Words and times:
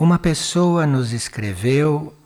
Uma 0.00 0.16
pessoa 0.16 0.86
nos 0.86 1.12
escreveu 1.12 2.16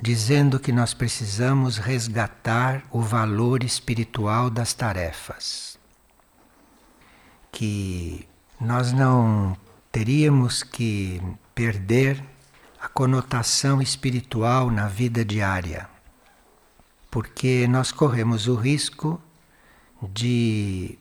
dizendo 0.00 0.58
que 0.58 0.72
nós 0.72 0.94
precisamos 0.94 1.76
resgatar 1.76 2.84
o 2.90 3.02
valor 3.02 3.62
espiritual 3.62 4.48
das 4.48 4.72
tarefas. 4.72 5.78
Que 7.52 8.26
nós 8.58 8.94
não 8.94 9.54
teríamos 9.92 10.62
que 10.62 11.20
perder 11.54 12.24
a 12.80 12.88
conotação 12.88 13.82
espiritual 13.82 14.70
na 14.70 14.88
vida 14.88 15.22
diária, 15.22 15.86
porque 17.10 17.68
nós 17.68 17.92
corremos 17.92 18.48
o 18.48 18.54
risco 18.54 19.20
de, 20.00 20.98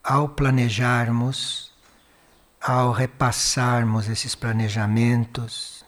ao 0.00 0.28
planejarmos, 0.28 1.73
ao 2.66 2.92
repassarmos 2.92 4.08
esses 4.08 4.34
planejamentos, 4.34 5.84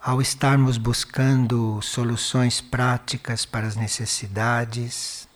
ao 0.00 0.22
estarmos 0.22 0.78
buscando 0.78 1.82
soluções 1.82 2.60
práticas 2.60 3.44
para 3.44 3.66
as 3.66 3.74
necessidades, 3.74 5.26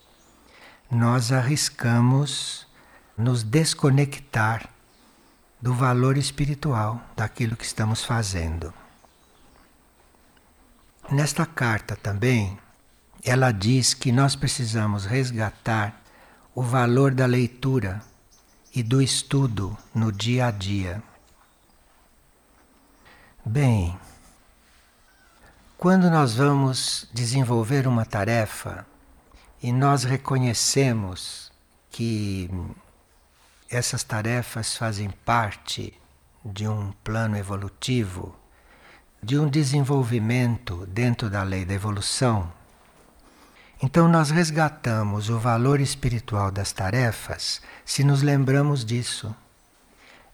nós 0.88 1.32
arriscamos 1.32 2.64
nos 3.18 3.42
desconectar 3.42 4.70
do 5.60 5.74
valor 5.74 6.16
espiritual 6.16 7.00
daquilo 7.16 7.56
que 7.56 7.64
estamos 7.64 8.04
fazendo. 8.04 8.72
Nesta 11.10 11.44
carta 11.44 11.96
também, 11.96 12.56
ela 13.24 13.50
diz 13.50 13.94
que 13.94 14.12
nós 14.12 14.36
precisamos 14.36 15.06
resgatar 15.06 16.00
o 16.54 16.62
valor 16.62 17.12
da 17.12 17.26
leitura 17.26 18.00
e 18.76 18.82
do 18.82 19.00
estudo 19.00 19.74
no 19.94 20.12
dia 20.12 20.48
a 20.48 20.50
dia. 20.50 21.02
Bem, 23.42 23.98
quando 25.78 26.10
nós 26.10 26.34
vamos 26.34 27.08
desenvolver 27.10 27.86
uma 27.86 28.04
tarefa 28.04 28.86
e 29.62 29.72
nós 29.72 30.04
reconhecemos 30.04 31.50
que 31.90 32.50
essas 33.70 34.04
tarefas 34.04 34.76
fazem 34.76 35.08
parte 35.24 35.98
de 36.44 36.68
um 36.68 36.92
plano 37.02 37.38
evolutivo, 37.38 38.36
de 39.22 39.38
um 39.38 39.48
desenvolvimento 39.48 40.84
dentro 40.84 41.30
da 41.30 41.42
lei 41.42 41.64
da 41.64 41.72
evolução, 41.72 42.52
então 43.82 44.08
nós 44.08 44.30
resgatamos 44.30 45.28
o 45.28 45.38
valor 45.38 45.80
espiritual 45.80 46.50
das 46.50 46.72
tarefas 46.72 47.60
se 47.84 48.02
nos 48.02 48.22
lembramos 48.22 48.84
disso. 48.84 49.34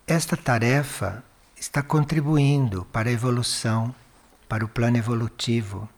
Esta 0.06 0.36
tarefa 0.36 1.24
está 1.56 1.82
contribuindo 1.82 2.84
para 2.92 3.08
a 3.08 3.12
evolução 3.12 3.94
para 4.52 4.66
o 4.66 4.68
plano 4.68 4.98
evolutivo. 4.98 5.88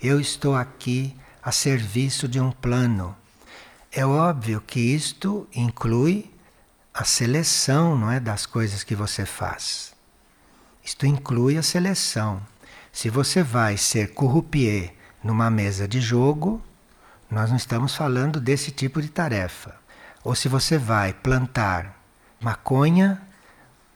Eu 0.00 0.20
estou 0.20 0.54
aqui 0.54 1.16
a 1.42 1.50
serviço 1.50 2.28
de 2.28 2.38
um 2.38 2.52
plano. 2.52 3.16
É 3.90 4.06
óbvio 4.06 4.60
que 4.60 4.78
isto 4.78 5.48
inclui 5.52 6.32
a 6.94 7.02
seleção, 7.02 7.98
não 7.98 8.12
é, 8.12 8.20
das 8.20 8.46
coisas 8.46 8.84
que 8.84 8.94
você 8.94 9.26
faz. 9.26 9.92
Isto 10.84 11.04
inclui 11.04 11.58
a 11.58 11.64
seleção. 11.64 12.40
Se 12.92 13.10
você 13.10 13.42
vai 13.42 13.76
ser 13.76 14.14
corrupier 14.14 14.94
numa 15.24 15.50
mesa 15.50 15.88
de 15.88 16.00
jogo, 16.00 16.62
nós 17.30 17.48
não 17.48 17.56
estamos 17.56 17.96
falando 17.96 18.38
desse 18.38 18.70
tipo 18.70 19.00
de 19.00 19.08
tarefa. 19.08 19.74
Ou 20.22 20.34
se 20.34 20.48
você 20.48 20.76
vai 20.76 21.14
plantar 21.14 21.98
maconha, 22.40 23.20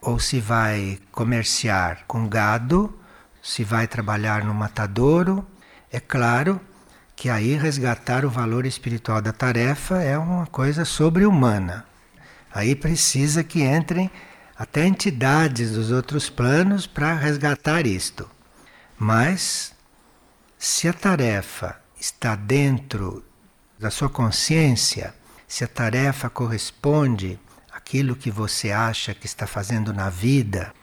ou 0.01 0.19
se 0.19 0.41
vai 0.41 0.99
comerciar 1.13 2.05
com 2.07 2.27
gado, 2.27 2.99
se 3.43 3.63
vai 3.63 3.87
trabalhar 3.87 4.45
no 4.45 4.55
matadouro, 4.55 5.47
é 5.93 6.01
claro 6.01 6.61
que 7.15 7.29
aí 7.29 7.55
resgatar 7.57 8.25
o 8.25 8.31
valor 8.31 8.65
espiritual 8.65 9.21
da 9.21 9.33
tarefa 9.33 10.03
é 10.03 10.17
uma 10.17 10.47
coisa 10.47 10.85
sobre-humana. 10.85 11.85
Aí 12.55 12.75
precisa 12.75 13.45
que 13.45 13.63
entrem 13.63 14.11
até 14.57 14.87
entidades 14.87 15.73
dos 15.73 15.91
outros 15.91 16.31
planos 16.31 16.87
para 16.87 17.15
resgatar 17.15 17.87
isto. 17.87 18.29
Mas 18.99 19.73
se 20.59 20.89
a 20.89 20.93
tarefa 20.93 21.81
está 22.01 22.35
dentro 22.35 23.25
da 23.79 23.91
sua 23.91 24.11
consciência, 24.11 25.15
se 25.47 25.63
a 25.63 25.69
tarefa 25.69 26.29
corresponde 26.29 27.39
àquilo 27.73 28.17
que 28.17 28.31
você 28.31 28.73
acha 28.73 29.15
que 29.15 29.27
está 29.27 29.47
fazendo 29.47 29.93
na 29.95 30.11
vida, 30.11 30.75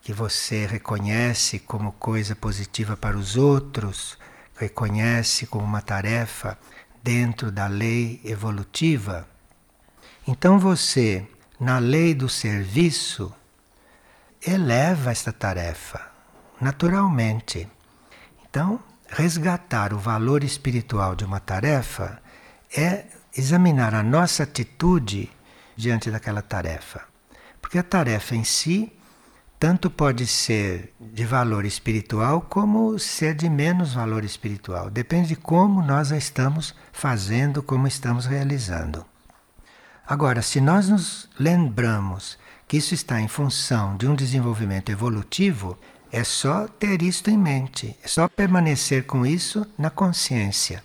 que 0.00 0.12
você 0.12 0.64
reconhece 0.64 1.58
como 1.58 1.90
coisa 1.92 2.36
positiva 2.36 2.96
para 2.96 3.16
os 3.16 3.36
outros, 3.36 4.16
reconhece 4.56 5.46
como 5.46 5.64
uma 5.64 5.82
tarefa 5.82 6.56
dentro 7.02 7.50
da 7.50 7.66
lei 7.66 8.20
evolutiva, 8.24 9.28
então 10.28 10.58
você, 10.58 11.26
na 11.58 11.78
lei 11.78 12.14
do 12.14 12.28
serviço, 12.28 13.32
eleva 14.44 15.10
esta 15.10 15.32
tarefa 15.32 16.16
naturalmente. 16.60 17.68
Então, 18.42 18.80
resgatar 19.08 19.92
o 19.92 19.98
valor 19.98 20.44
espiritual 20.44 21.14
de 21.14 21.24
uma 21.24 21.40
tarefa 21.40 22.20
é 22.76 23.04
examinar 23.36 23.94
a 23.94 24.02
nossa 24.02 24.42
atitude 24.42 25.30
diante 25.76 26.10
daquela 26.10 26.42
tarefa. 26.42 27.02
Porque 27.60 27.78
a 27.78 27.82
tarefa 27.82 28.34
em 28.34 28.44
si 28.44 28.92
tanto 29.58 29.88
pode 29.88 30.26
ser 30.26 30.92
de 31.00 31.24
valor 31.24 31.64
espiritual 31.64 32.42
como 32.42 32.98
ser 32.98 33.34
de 33.34 33.48
menos 33.48 33.94
valor 33.94 34.24
espiritual. 34.24 34.90
Depende 34.90 35.28
de 35.28 35.36
como 35.36 35.82
nós 35.82 36.12
a 36.12 36.16
estamos 36.16 36.74
fazendo, 36.92 37.62
como 37.62 37.86
estamos 37.86 38.26
realizando. 38.26 39.04
Agora, 40.06 40.42
se 40.42 40.60
nós 40.60 40.88
nos 40.88 41.28
lembramos 41.38 42.38
que 42.68 42.76
isso 42.76 42.94
está 42.94 43.20
em 43.20 43.28
função 43.28 43.96
de 43.96 44.06
um 44.06 44.14
desenvolvimento 44.14 44.90
evolutivo, 44.90 45.78
é 46.16 46.24
só 46.24 46.66
ter 46.66 47.02
isto 47.02 47.28
em 47.28 47.36
mente, 47.36 47.94
é 48.02 48.08
só 48.08 48.26
permanecer 48.26 49.04
com 49.04 49.26
isso 49.26 49.66
na 49.76 49.90
consciência, 49.90 50.82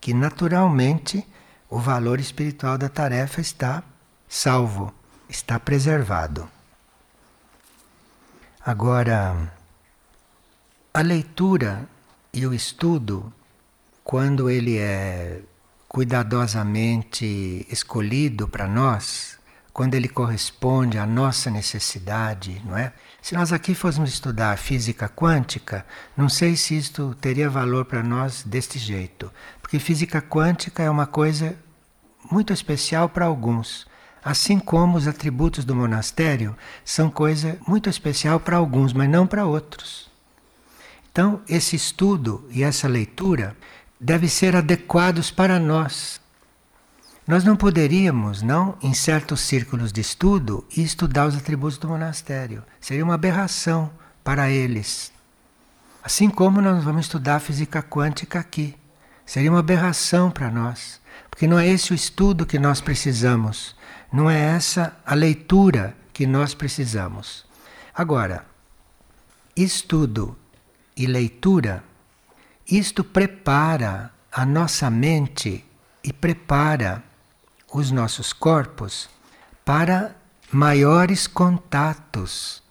que 0.00 0.14
naturalmente 0.14 1.28
o 1.68 1.78
valor 1.78 2.18
espiritual 2.18 2.78
da 2.78 2.88
tarefa 2.88 3.42
está 3.42 3.82
salvo, 4.26 4.90
está 5.28 5.60
preservado. 5.60 6.48
Agora, 8.64 9.52
a 10.94 11.00
leitura 11.02 11.86
e 12.32 12.46
o 12.46 12.54
estudo, 12.54 13.30
quando 14.02 14.48
ele 14.48 14.78
é 14.78 15.42
cuidadosamente 15.86 17.66
escolhido 17.68 18.48
para 18.48 18.66
nós, 18.66 19.38
quando 19.70 19.94
ele 19.94 20.08
corresponde 20.08 20.96
à 20.96 21.04
nossa 21.04 21.50
necessidade, 21.50 22.62
não 22.64 22.74
é? 22.74 22.94
Se 23.22 23.36
nós 23.36 23.52
aqui 23.52 23.72
fôssemos 23.72 24.10
estudar 24.10 24.58
física 24.58 25.08
quântica, 25.08 25.86
não 26.16 26.28
sei 26.28 26.56
se 26.56 26.76
isto 26.76 27.16
teria 27.20 27.48
valor 27.48 27.84
para 27.84 28.02
nós 28.02 28.42
deste 28.42 28.80
jeito, 28.80 29.30
porque 29.62 29.78
física 29.78 30.20
quântica 30.20 30.82
é 30.82 30.90
uma 30.90 31.06
coisa 31.06 31.56
muito 32.28 32.52
especial 32.52 33.08
para 33.08 33.24
alguns. 33.24 33.86
Assim 34.24 34.58
como 34.58 34.98
os 34.98 35.06
atributos 35.06 35.64
do 35.64 35.74
monastério 35.74 36.56
são 36.84 37.08
coisa 37.08 37.58
muito 37.66 37.88
especial 37.88 38.40
para 38.40 38.56
alguns, 38.56 38.92
mas 38.92 39.08
não 39.08 39.24
para 39.24 39.46
outros. 39.46 40.10
Então, 41.12 41.40
esse 41.48 41.76
estudo 41.76 42.44
e 42.50 42.64
essa 42.64 42.88
leitura 42.88 43.56
devem 44.00 44.28
ser 44.28 44.56
adequados 44.56 45.30
para 45.30 45.60
nós. 45.60 46.20
Nós 47.26 47.44
não 47.44 47.56
poderíamos, 47.56 48.42
não, 48.42 48.76
em 48.82 48.92
certos 48.92 49.40
círculos 49.42 49.92
de 49.92 50.00
estudo, 50.00 50.66
estudar 50.76 51.26
os 51.26 51.36
atributos 51.36 51.78
do 51.78 51.88
monastério. 51.88 52.64
Seria 52.80 53.04
uma 53.04 53.14
aberração 53.14 53.90
para 54.24 54.50
eles. 54.50 55.12
Assim 56.02 56.28
como 56.28 56.60
nós 56.60 56.82
vamos 56.82 57.02
estudar 57.02 57.38
física 57.38 57.80
quântica 57.80 58.40
aqui. 58.40 58.74
Seria 59.24 59.50
uma 59.50 59.60
aberração 59.60 60.32
para 60.32 60.50
nós. 60.50 61.00
Porque 61.30 61.46
não 61.46 61.60
é 61.60 61.68
esse 61.68 61.92
o 61.92 61.94
estudo 61.94 62.44
que 62.44 62.58
nós 62.58 62.80
precisamos. 62.80 63.76
Não 64.12 64.28
é 64.28 64.38
essa 64.38 64.96
a 65.06 65.14
leitura 65.14 65.96
que 66.12 66.26
nós 66.26 66.54
precisamos. 66.54 67.46
Agora, 67.94 68.44
estudo 69.56 70.36
e 70.96 71.06
leitura, 71.06 71.84
isto 72.66 73.04
prepara 73.04 74.12
a 74.32 74.44
nossa 74.44 74.90
mente 74.90 75.64
e 76.02 76.12
prepara 76.12 77.02
os 77.78 77.90
nossos 77.90 78.32
corpos 78.32 79.08
para 79.64 80.14
maiores 80.50 81.26
contatos 81.26 82.62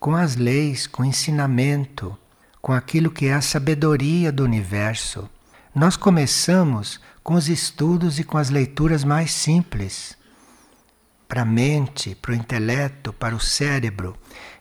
com 0.00 0.14
as 0.14 0.36
leis, 0.36 0.86
com 0.86 1.02
o 1.02 1.06
ensinamento, 1.06 2.16
com 2.60 2.72
aquilo 2.72 3.10
que 3.10 3.26
é 3.26 3.34
a 3.34 3.40
sabedoria 3.40 4.30
do 4.32 4.44
universo. 4.44 5.28
Nós 5.74 5.96
começamos 5.96 7.00
com 7.22 7.34
os 7.34 7.48
estudos 7.48 8.18
e 8.18 8.24
com 8.24 8.38
as 8.38 8.50
leituras 8.50 9.04
mais 9.04 9.30
simples 9.32 10.16
para 11.28 11.42
a 11.42 11.44
mente, 11.44 12.14
para 12.14 12.32
o 12.32 12.34
intelecto, 12.34 13.12
para 13.12 13.36
o 13.36 13.40
cérebro. 13.40 14.16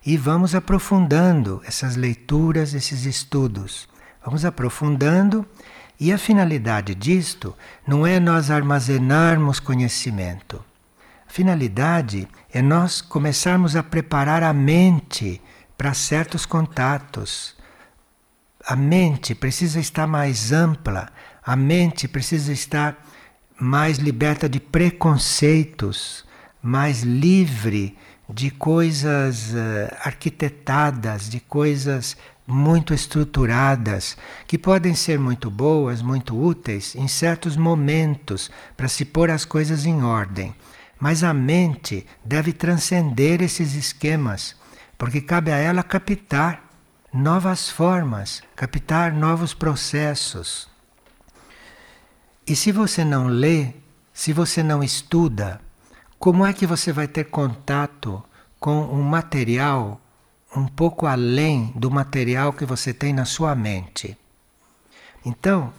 E 0.05 0.17
vamos 0.17 0.53
aprofundando 0.53 1.61
essas 1.65 1.95
leituras, 1.95 2.73
esses 2.73 3.05
estudos. 3.05 3.87
Vamos 4.23 4.43
aprofundando, 4.43 5.45
e 5.99 6.13
a 6.13 6.17
finalidade 6.17 6.93
disto 6.93 7.55
não 7.85 8.05
é 8.05 8.19
nós 8.19 8.51
armazenarmos 8.51 9.59
conhecimento. 9.59 10.63
A 11.27 11.31
finalidade 11.31 12.27
é 12.51 12.61
nós 12.61 13.01
começarmos 13.01 13.75
a 13.75 13.83
preparar 13.83 14.43
a 14.43 14.53
mente 14.53 15.41
para 15.77 15.93
certos 15.93 16.45
contatos. 16.45 17.55
A 18.65 18.75
mente 18.75 19.33
precisa 19.33 19.79
estar 19.79 20.07
mais 20.07 20.51
ampla, 20.51 21.09
a 21.43 21.55
mente 21.55 22.07
precisa 22.07 22.51
estar 22.51 22.97
mais 23.59 23.97
liberta 23.97 24.47
de 24.47 24.59
preconceitos, 24.59 26.25
mais 26.61 27.01
livre 27.01 27.97
de 28.29 28.51
coisas 28.51 29.53
uh, 29.53 29.95
arquitetadas, 30.03 31.29
de 31.29 31.39
coisas 31.39 32.17
muito 32.47 32.93
estruturadas, 32.93 34.15
que 34.47 34.57
podem 34.57 34.95
ser 34.95 35.19
muito 35.19 35.51
boas, 35.51 36.01
muito 36.01 36.41
úteis 36.41 36.95
em 36.95 37.05
certos 37.05 37.57
momentos 37.57 38.49
para 38.77 38.87
se 38.87 39.03
pôr 39.03 39.29
as 39.29 39.43
coisas 39.43 39.85
em 39.85 40.01
ordem. 40.01 40.55
Mas 40.97 41.25
a 41.25 41.33
mente 41.33 42.07
deve 42.23 42.53
transcender 42.53 43.41
esses 43.41 43.75
esquemas, 43.75 44.55
porque 44.97 45.19
cabe 45.19 45.51
a 45.51 45.57
ela 45.57 45.83
captar 45.83 46.63
novas 47.13 47.69
formas, 47.69 48.41
captar 48.55 49.11
novos 49.11 49.53
processos. 49.53 50.69
E 52.47 52.55
se 52.55 52.71
você 52.71 53.03
não 53.03 53.27
lê, 53.27 53.73
se 54.13 54.31
você 54.31 54.63
não 54.63 54.81
estuda, 54.81 55.59
como 56.17 56.45
é 56.45 56.53
que 56.53 56.65
você 56.65 56.93
vai 56.93 57.07
ter 57.07 57.25
contato 57.25 58.23
com 58.59 58.81
um 58.85 59.03
material 59.03 60.01
um 60.55 60.67
pouco 60.67 61.05
além 61.05 61.71
do 61.75 61.91
material 61.91 62.53
que 62.53 62.65
você 62.65 62.93
tem 62.93 63.13
na 63.13 63.25
sua 63.25 63.55
mente? 63.55 64.17
Então, 65.25 65.73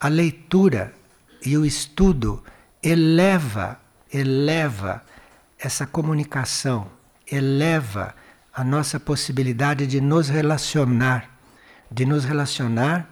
a 0.00 0.08
leitura 0.08 0.92
e 1.44 1.56
o 1.56 1.64
estudo 1.64 2.42
eleva, 2.82 3.78
eleva 4.12 5.02
essa 5.58 5.86
comunicação, 5.86 6.88
eleva 7.30 8.14
a 8.52 8.62
nossa 8.62 9.00
possibilidade 9.00 9.86
de 9.86 10.00
nos 10.00 10.28
relacionar, 10.28 11.30
de 11.90 12.04
nos 12.04 12.24
relacionar 12.24 13.08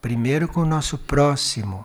primeiro 0.00 0.46
com 0.48 0.60
o 0.60 0.66
nosso 0.66 0.98
próximo, 0.98 1.84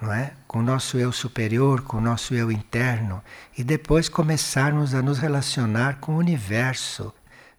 não 0.00 0.12
é? 0.12 0.32
com 0.46 0.58
o 0.58 0.62
nosso 0.62 0.98
eu 0.98 1.12
superior, 1.12 1.82
com 1.82 1.98
o 1.98 2.00
nosso 2.00 2.34
eu 2.34 2.50
interno, 2.50 3.22
e 3.56 3.62
depois 3.62 4.08
começarmos 4.08 4.94
a 4.94 5.02
nos 5.02 5.18
relacionar 5.18 5.98
com 6.00 6.14
o 6.14 6.18
universo 6.18 7.12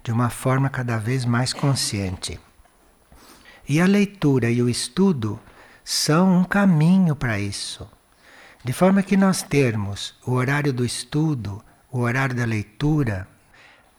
de 0.05 0.11
uma 0.11 0.29
forma 0.29 0.69
cada 0.69 0.99
vez 0.99 1.25
mais 1.25 1.51
consciente. 1.51 2.39
E 3.67 3.81
a 3.81 3.87
leitura 3.87 4.51
e 4.51 4.61
o 4.61 4.69
estudo 4.69 5.39
são 5.83 6.41
um 6.41 6.43
caminho 6.43 7.15
para 7.15 7.39
isso. 7.39 7.89
De 8.63 8.71
forma 8.71 9.01
que 9.01 9.17
nós 9.17 9.41
termos 9.41 10.13
o 10.23 10.33
horário 10.33 10.71
do 10.71 10.85
estudo, 10.85 11.59
o 11.91 12.01
horário 12.01 12.35
da 12.35 12.45
leitura, 12.45 13.27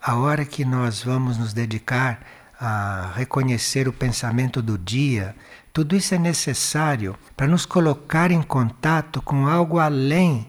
a 0.00 0.14
hora 0.14 0.44
que 0.44 0.64
nós 0.64 1.02
vamos 1.02 1.38
nos 1.38 1.52
dedicar 1.52 2.24
a 2.58 3.12
reconhecer 3.16 3.88
o 3.88 3.92
pensamento 3.92 4.62
do 4.62 4.78
dia, 4.78 5.34
tudo 5.72 5.96
isso 5.96 6.14
é 6.14 6.18
necessário 6.18 7.18
para 7.36 7.48
nos 7.48 7.66
colocar 7.66 8.30
em 8.30 8.42
contato 8.42 9.20
com 9.20 9.48
algo 9.48 9.80
além 9.80 10.48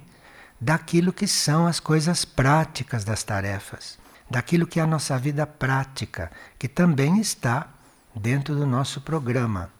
daquilo 0.61 1.11
que 1.11 1.25
são 1.25 1.65
as 1.65 1.79
coisas 1.79 2.25
práticas 2.25 3.03
das 3.03 3.23
tarefas, 3.23 3.97
daquilo 4.29 4.67
que 4.67 4.79
é 4.79 4.83
a 4.83 4.87
nossa 4.87 5.17
vida 5.17 5.45
prática, 5.47 6.31
que 6.59 6.67
também 6.67 7.19
está 7.19 7.67
dentro 8.13 8.55
do 8.55 8.65
nosso 8.65 9.01
programa. 9.01 9.71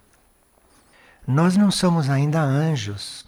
Nós 1.26 1.58
não 1.58 1.70
somos 1.70 2.10
ainda 2.10 2.42
anjos 2.42 3.26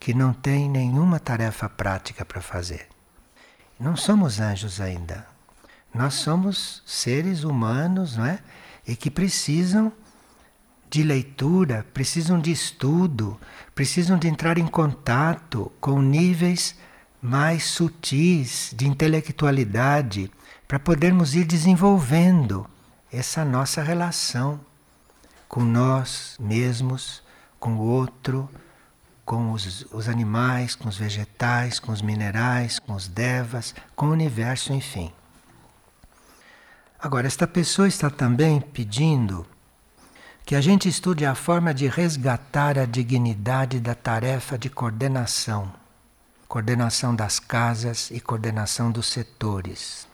que 0.00 0.12
não 0.12 0.32
têm 0.32 0.68
nenhuma 0.68 1.20
tarefa 1.20 1.68
prática 1.68 2.24
para 2.24 2.40
fazer. 2.40 2.88
Não 3.78 3.96
somos 3.96 4.40
anjos 4.40 4.80
ainda. 4.80 5.26
Nós 5.94 6.14
somos 6.14 6.82
seres 6.86 7.44
humanos, 7.44 8.16
não 8.16 8.26
é? 8.26 8.40
E 8.86 8.96
que 8.96 9.10
precisam 9.10 9.92
de 10.90 11.02
leitura, 11.02 11.86
precisam 11.94 12.40
de 12.40 12.50
estudo, 12.50 13.40
precisam 13.74 14.18
de 14.18 14.28
entrar 14.28 14.58
em 14.58 14.66
contato 14.66 15.70
com 15.80 16.02
níveis 16.02 16.76
mais 17.22 17.64
sutis 17.64 18.74
de 18.76 18.88
intelectualidade 18.88 20.28
para 20.66 20.80
podermos 20.80 21.36
ir 21.36 21.44
desenvolvendo 21.44 22.66
essa 23.12 23.44
nossa 23.44 23.80
relação 23.80 24.60
com 25.48 25.60
nós 25.60 26.36
mesmos, 26.40 27.22
com 27.60 27.76
o 27.76 27.80
outro, 27.80 28.50
com 29.24 29.52
os, 29.52 29.86
os, 29.92 30.08
animais, 30.08 30.74
com 30.74 30.88
os 30.88 30.96
vegetais, 30.96 31.78
com 31.78 31.92
os 31.92 32.02
minerais, 32.02 32.80
com 32.80 32.94
os 32.94 33.06
devas, 33.06 33.74
com 33.94 34.06
o 34.06 34.12
universo, 34.12 34.72
enfim. 34.72 35.12
Agora, 36.98 37.26
esta 37.26 37.46
pessoa 37.46 37.86
está 37.86 38.10
também 38.10 38.60
pedindo 38.60 39.46
que 40.44 40.56
a 40.56 40.60
gente 40.60 40.88
estude 40.88 41.24
a 41.24 41.34
forma 41.34 41.72
de 41.72 41.86
resgatar 41.86 42.78
a 42.78 42.84
dignidade 42.84 43.78
da 43.78 43.94
tarefa 43.94 44.58
de 44.58 44.68
coordenação, 44.68 45.72
coordenação 46.52 47.16
das 47.16 47.40
casas 47.40 48.10
e 48.10 48.20
coordenação 48.20 48.92
dos 48.92 49.06
setores. 49.06 50.06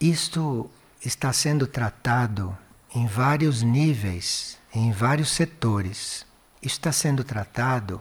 Isto 0.00 0.70
está 1.04 1.32
sendo 1.32 1.66
tratado 1.66 2.56
em 2.94 3.08
vários 3.08 3.60
níveis, 3.60 4.56
em 4.72 4.92
vários 4.92 5.30
setores. 5.32 6.24
Está 6.62 6.92
sendo 6.92 7.24
tratado 7.24 8.00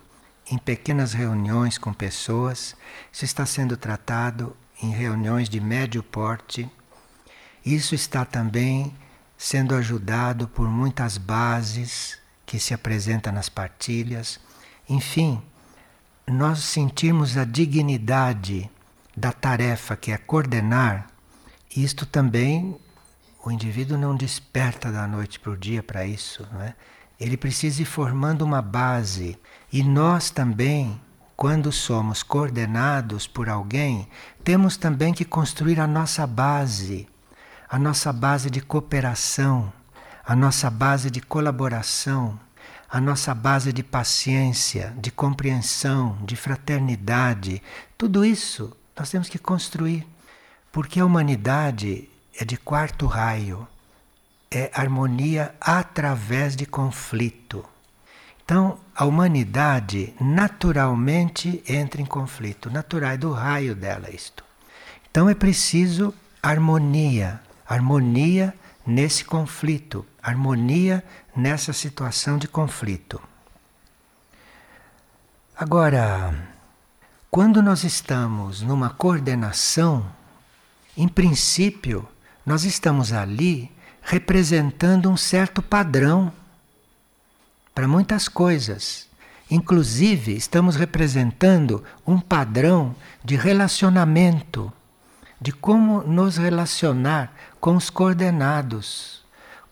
em 0.51 0.59
pequenas 0.59 1.13
reuniões 1.13 1.79
com 1.79 1.91
pessoas, 1.91 2.75
isso 3.11 3.25
está 3.25 3.43
sendo 3.47 3.75
tratado 3.75 4.55
em 4.83 4.91
reuniões 4.91 5.49
de 5.49 5.59
médio 5.59 6.03
porte, 6.03 6.69
isso 7.65 7.95
está 7.95 8.23
também 8.23 8.95
sendo 9.35 9.73
ajudado 9.73 10.47
por 10.47 10.69
muitas 10.69 11.17
bases 11.17 12.19
que 12.45 12.59
se 12.59 12.71
apresentam 12.71 13.33
nas 13.33 13.49
partilhas. 13.49 14.39
Enfim, 14.87 15.41
nós 16.29 16.59
sentimos 16.59 17.37
a 17.37 17.45
dignidade 17.45 18.69
da 19.15 19.31
tarefa 19.31 19.95
que 19.95 20.11
é 20.11 20.17
coordenar, 20.17 21.07
isto 21.75 22.05
também 22.05 22.77
o 23.43 23.51
indivíduo 23.51 23.97
não 23.97 24.15
desperta 24.15 24.91
da 24.91 25.07
noite 25.07 25.39
para 25.39 25.51
o 25.51 25.57
dia 25.57 25.81
para 25.81 26.05
isso, 26.05 26.45
não 26.51 26.61
é? 26.61 26.75
Ele 27.19 27.37
precisa 27.37 27.81
ir 27.81 27.85
formando 27.85 28.43
uma 28.43 28.61
base 28.61 29.39
e 29.71 29.81
nós 29.81 30.29
também, 30.29 30.99
quando 31.35 31.71
somos 31.71 32.21
coordenados 32.21 33.25
por 33.25 33.49
alguém, 33.49 34.07
temos 34.43 34.77
também 34.77 35.13
que 35.13 35.25
construir 35.25 35.79
a 35.79 35.87
nossa 35.87 36.27
base 36.27 37.07
a 37.69 37.77
nossa 37.77 38.13
base 38.13 38.49
de 38.49 38.61
cooperação, 38.61 39.71
a 40.25 40.35
nossa 40.35 40.69
base 40.69 41.11
de 41.11 41.19
colaboração, 41.19 42.39
a 42.89 43.01
nossa 43.01 43.33
base 43.33 43.73
de 43.73 43.83
paciência, 43.83 44.93
de 44.97 45.11
compreensão, 45.11 46.17
de 46.23 46.35
fraternidade, 46.35 47.61
tudo 47.97 48.23
isso 48.23 48.75
nós 48.97 49.09
temos 49.09 49.29
que 49.29 49.37
construir, 49.37 50.07
porque 50.71 50.99
a 50.99 51.05
humanidade 51.05 52.09
é 52.39 52.45
de 52.45 52.57
quarto 52.57 53.05
raio, 53.05 53.67
é 54.49 54.71
harmonia 54.73 55.53
através 55.59 56.55
de 56.55 56.65
conflito. 56.65 57.65
Então, 58.43 58.79
a 58.95 59.03
humanidade 59.03 60.13
naturalmente 60.21 61.61
entra 61.67 62.01
em 62.01 62.05
conflito, 62.05 62.69
natural 62.69 63.11
é 63.11 63.17
do 63.17 63.31
raio 63.31 63.75
dela 63.75 64.09
isto. 64.09 64.47
Então 65.09 65.27
é 65.27 65.35
preciso 65.35 66.13
harmonia, 66.41 67.41
harmonia 67.67 68.53
nesse 68.87 69.25
conflito, 69.25 70.05
harmonia 70.23 71.03
nessa 71.35 71.73
situação 71.73 72.37
de 72.37 72.47
conflito. 72.47 73.21
Agora, 75.55 76.33
quando 77.29 77.61
nós 77.61 77.83
estamos 77.83 78.61
numa 78.61 78.89
coordenação, 78.89 80.09
em 80.95 81.07
princípio, 81.07 82.07
nós 82.45 82.63
estamos 82.63 83.11
ali 83.11 83.69
representando 84.01 85.09
um 85.09 85.17
certo 85.17 85.61
padrão 85.61 86.31
para 87.75 87.87
muitas 87.87 88.29
coisas. 88.29 89.07
Inclusive, 89.51 90.35
estamos 90.35 90.77
representando 90.77 91.83
um 92.05 92.19
padrão 92.19 92.95
de 93.23 93.35
relacionamento 93.35 94.71
de 95.39 95.51
como 95.51 96.01
nos 96.01 96.37
relacionar 96.37 97.31
com 97.59 97.75
os 97.75 97.89
coordenados, 97.89 99.23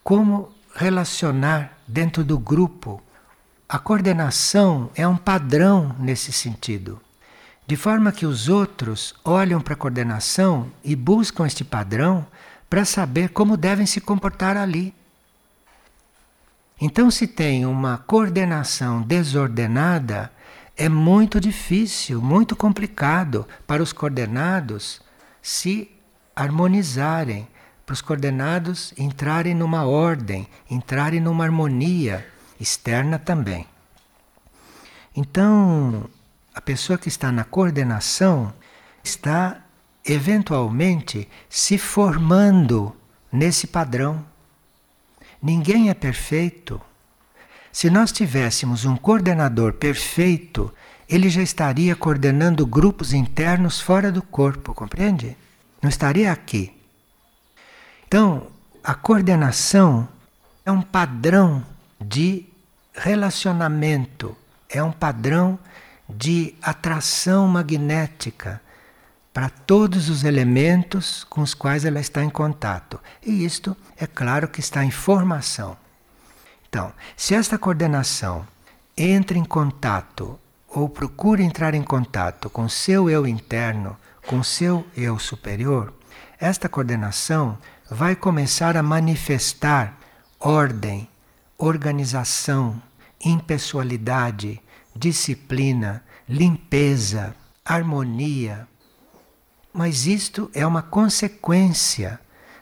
como 0.03 0.49
relacionar 0.75 1.77
dentro 1.87 2.23
do 2.23 2.37
grupo. 2.37 3.01
A 3.67 3.79
coordenação 3.79 4.91
é 4.95 5.07
um 5.07 5.17
padrão 5.17 5.95
nesse 5.99 6.31
sentido, 6.31 7.01
De 7.67 7.75
forma 7.75 8.11
que 8.11 8.27
os 8.27 8.47
outros 8.47 9.15
olham 9.25 9.59
para 9.59 9.73
a 9.73 9.77
coordenação 9.77 10.71
e 10.83 10.95
buscam 10.95 11.47
este 11.47 11.63
padrão 11.63 12.27
para 12.69 12.85
saber 12.85 13.29
como 13.29 13.57
devem 13.57 13.87
se 13.87 13.99
comportar 13.99 14.55
ali. 14.55 14.93
Então, 16.79 17.09
se 17.09 17.25
tem 17.25 17.65
uma 17.65 17.97
coordenação 17.97 19.01
desordenada, 19.01 20.31
é 20.77 20.87
muito 20.87 21.39
difícil, 21.39 22.21
muito 22.21 22.55
complicado 22.55 23.47
para 23.65 23.81
os 23.81 23.91
coordenados 23.91 25.01
se 25.45 25.91
harmonizarem, 26.35 27.47
para 27.85 27.93
os 27.93 28.01
coordenados 28.01 28.95
entrarem 28.97 29.53
numa 29.53 29.85
ordem, 29.85 30.47
entrarem 30.67 31.19
numa 31.19 31.43
harmonia 31.43 32.25
externa 32.59 33.19
também. 33.19 33.67
Então, 35.15 36.09
a 36.51 36.59
pessoa 36.59 36.97
que 36.97 37.09
está 37.09 37.31
na 37.31 37.43
coordenação 37.43 38.51
está 39.03 39.61
eventualmente 40.03 41.29
se 41.47 41.77
formando 41.77 42.95
nesse 43.31 43.67
padrão. 43.67 44.25
Ninguém 45.39 45.91
é 45.91 45.93
perfeito. 45.93 46.81
Se 47.71 47.91
nós 47.91 48.11
tivéssemos 48.11 48.83
um 48.83 48.97
coordenador 48.97 49.73
perfeito, 49.73 50.73
ele 51.07 51.29
já 51.29 51.41
estaria 51.41 51.95
coordenando 51.95 52.65
grupos 52.65 53.13
internos 53.13 53.79
fora 53.79 54.11
do 54.11 54.21
corpo, 54.21 54.73
compreende? 54.73 55.37
Não 55.81 55.89
estaria 55.89 56.31
aqui. 56.31 56.75
Então, 58.07 58.47
a 58.83 58.93
coordenação 58.93 60.07
é 60.65 60.71
um 60.71 60.81
padrão 60.81 61.63
de 61.99 62.45
relacionamento, 62.93 64.35
é 64.69 64.81
um 64.81 64.91
padrão 64.91 65.59
de 66.09 66.55
atração 66.61 67.47
magnética 67.47 68.61
para 69.33 69.49
todos 69.49 70.09
os 70.09 70.23
elementos 70.23 71.25
com 71.25 71.41
os 71.41 71.53
quais 71.53 71.83
ela 71.83 71.99
está 71.99 72.23
em 72.23 72.29
contato. 72.29 72.99
E 73.23 73.43
isto, 73.43 73.75
é 73.97 74.07
claro, 74.07 74.47
que 74.47 74.59
está 74.59 74.83
em 74.83 74.91
formação. 74.91 75.77
Então, 76.69 76.93
se 77.17 77.35
esta 77.35 77.57
coordenação 77.57 78.47
entra 78.97 79.37
em 79.37 79.43
contato 79.43 80.39
ou 80.75 80.89
procura 80.89 81.41
entrar 81.41 81.73
em 81.73 81.81
contato 81.81 82.49
com 82.49 82.67
seu 82.67 83.09
eu 83.09 83.25
interno, 83.25 83.95
com 84.27 84.43
seu 84.43 84.85
eu 84.95 85.17
superior, 85.17 85.93
esta 86.37 86.67
coordenação 86.67 87.57
vai 87.89 88.13
começar 88.13 88.75
a 88.75 88.83
manifestar 88.83 89.97
ordem, 90.37 91.07
organização, 91.57 92.81
impessoalidade, 93.23 94.61
disciplina, 94.93 96.03
limpeza, 96.27 97.33
harmonia. 97.63 98.67
Mas 99.73 100.05
isto 100.05 100.51
é 100.53 100.67
uma 100.67 100.81
consequência 100.81 102.19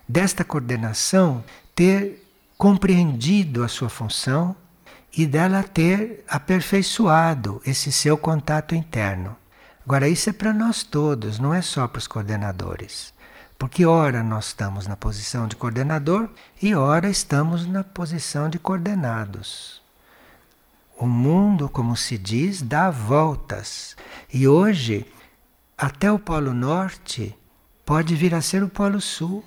desta 0.07 0.43
coordenação 0.43 1.43
ter 1.73 2.23
compreendido 2.59 3.63
a 3.63 3.67
sua 3.67 3.89
função 3.89 4.55
e 5.15 5.25
dela 5.25 5.63
ter 5.63 6.23
aperfeiçoado 6.27 7.61
esse 7.65 7.91
seu 7.91 8.17
contato 8.17 8.73
interno. 8.73 9.35
Agora, 9.85 10.07
isso 10.07 10.29
é 10.29 10.33
para 10.33 10.53
nós 10.53 10.81
todos, 10.81 11.39
não 11.39 11.53
é 11.53 11.61
só 11.61 11.87
para 11.87 11.99
os 11.99 12.07
coordenadores. 12.07 13.13
Porque, 13.57 13.85
ora, 13.85 14.23
nós 14.23 14.47
estamos 14.47 14.87
na 14.87 14.95
posição 14.95 15.47
de 15.47 15.55
coordenador 15.55 16.29
e, 16.61 16.73
ora, 16.73 17.09
estamos 17.09 17.65
na 17.65 17.83
posição 17.83 18.49
de 18.49 18.57
coordenados. 18.57 19.81
O 20.97 21.05
mundo, 21.05 21.69
como 21.69 21.95
se 21.95 22.17
diz, 22.17 22.61
dá 22.61 22.89
voltas. 22.89 23.95
E 24.33 24.47
hoje, 24.47 25.05
até 25.77 26.11
o 26.11 26.19
Polo 26.19 26.53
Norte 26.53 27.37
pode 27.85 28.15
vir 28.15 28.33
a 28.33 28.41
ser 28.41 28.63
o 28.63 28.69
Polo 28.69 29.01
Sul. 29.01 29.43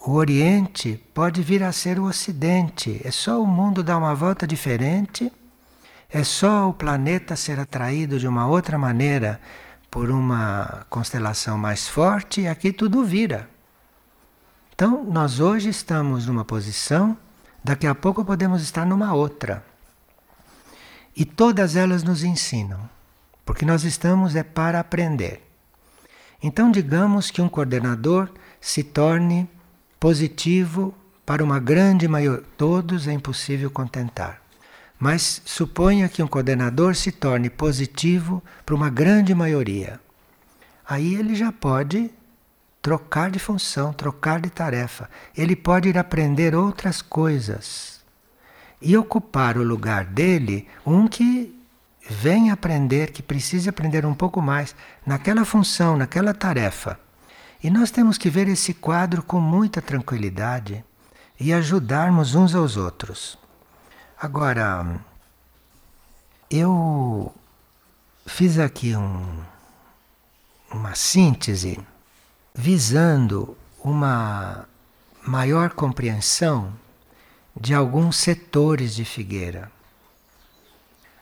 O 0.00 0.12
Oriente 0.12 1.02
pode 1.12 1.42
vir 1.42 1.62
a 1.62 1.72
ser 1.72 1.98
o 1.98 2.04
Ocidente. 2.04 3.00
É 3.04 3.10
só 3.10 3.42
o 3.42 3.46
mundo 3.46 3.82
dar 3.82 3.98
uma 3.98 4.14
volta 4.14 4.46
diferente, 4.46 5.32
é 6.08 6.22
só 6.22 6.68
o 6.68 6.72
planeta 6.72 7.34
ser 7.34 7.58
atraído 7.58 8.18
de 8.18 8.26
uma 8.26 8.46
outra 8.46 8.78
maneira 8.78 9.40
por 9.90 10.10
uma 10.10 10.86
constelação 10.88 11.58
mais 11.58 11.88
forte 11.88 12.42
e 12.42 12.48
aqui 12.48 12.72
tudo 12.72 13.04
vira. 13.04 13.50
Então, 14.74 15.02
nós 15.04 15.40
hoje 15.40 15.68
estamos 15.68 16.26
numa 16.26 16.44
posição, 16.44 17.16
daqui 17.64 17.86
a 17.86 17.94
pouco 17.94 18.24
podemos 18.24 18.62
estar 18.62 18.86
numa 18.86 19.12
outra. 19.12 19.64
E 21.16 21.24
todas 21.24 21.74
elas 21.74 22.04
nos 22.04 22.22
ensinam, 22.22 22.88
porque 23.44 23.64
nós 23.64 23.82
estamos 23.82 24.36
é 24.36 24.44
para 24.44 24.78
aprender. 24.78 25.42
Então, 26.40 26.70
digamos 26.70 27.30
que 27.32 27.42
um 27.42 27.48
coordenador 27.48 28.30
se 28.60 28.84
torne 28.84 29.48
positivo 29.98 30.94
para 31.24 31.44
uma 31.44 31.58
grande 31.58 32.08
maioria, 32.08 32.44
todos 32.56 33.06
é 33.06 33.12
impossível 33.12 33.70
contentar. 33.70 34.40
Mas 34.98 35.42
suponha 35.44 36.08
que 36.08 36.22
um 36.22 36.26
coordenador 36.26 36.94
se 36.94 37.12
torne 37.12 37.50
positivo 37.50 38.42
para 38.64 38.74
uma 38.74 38.90
grande 38.90 39.34
maioria. 39.34 40.00
Aí 40.88 41.14
ele 41.14 41.34
já 41.34 41.52
pode 41.52 42.10
trocar 42.80 43.30
de 43.30 43.38
função, 43.38 43.92
trocar 43.92 44.40
de 44.40 44.50
tarefa. 44.50 45.10
Ele 45.36 45.54
pode 45.54 45.88
ir 45.88 45.98
aprender 45.98 46.54
outras 46.54 47.02
coisas 47.02 48.00
e 48.80 48.96
ocupar 48.96 49.58
o 49.58 49.62
lugar 49.62 50.04
dele 50.04 50.66
um 50.86 51.06
que 51.06 51.54
vem 52.08 52.50
aprender, 52.50 53.10
que 53.10 53.22
precise 53.22 53.68
aprender 53.68 54.06
um 54.06 54.14
pouco 54.14 54.40
mais 54.40 54.74
naquela 55.04 55.44
função, 55.44 55.96
naquela 55.96 56.32
tarefa. 56.32 56.98
E 57.62 57.70
nós 57.70 57.90
temos 57.90 58.16
que 58.16 58.30
ver 58.30 58.48
esse 58.48 58.72
quadro 58.72 59.22
com 59.22 59.40
muita 59.40 59.82
tranquilidade 59.82 60.84
e 61.40 61.52
ajudarmos 61.52 62.34
uns 62.34 62.54
aos 62.54 62.76
outros. 62.76 63.36
Agora, 64.20 65.00
eu 66.50 67.34
fiz 68.26 68.58
aqui 68.58 68.94
um, 68.94 69.42
uma 70.70 70.94
síntese 70.94 71.78
visando 72.54 73.56
uma 73.82 74.66
maior 75.26 75.70
compreensão 75.70 76.72
de 77.54 77.74
alguns 77.74 78.16
setores 78.16 78.94
de 78.94 79.04
Figueira. 79.04 79.70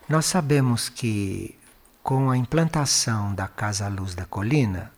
Nós 0.07 0.25
sabemos 0.25 0.87
que 0.87 1.57
com 2.01 2.29
a 2.29 2.37
implantação 2.37 3.35
da 3.35 3.47
Casa 3.47 3.87
Luz 3.87 4.15
da 4.15 4.25
Colina, 4.25 4.91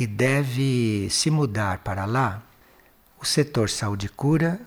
que 0.00 0.06
deve 0.06 1.08
se 1.10 1.30
mudar 1.30 1.80
para 1.80 2.06
lá, 2.06 2.42
o 3.20 3.24
setor 3.26 3.68
saúde 3.68 4.08
cura, 4.08 4.58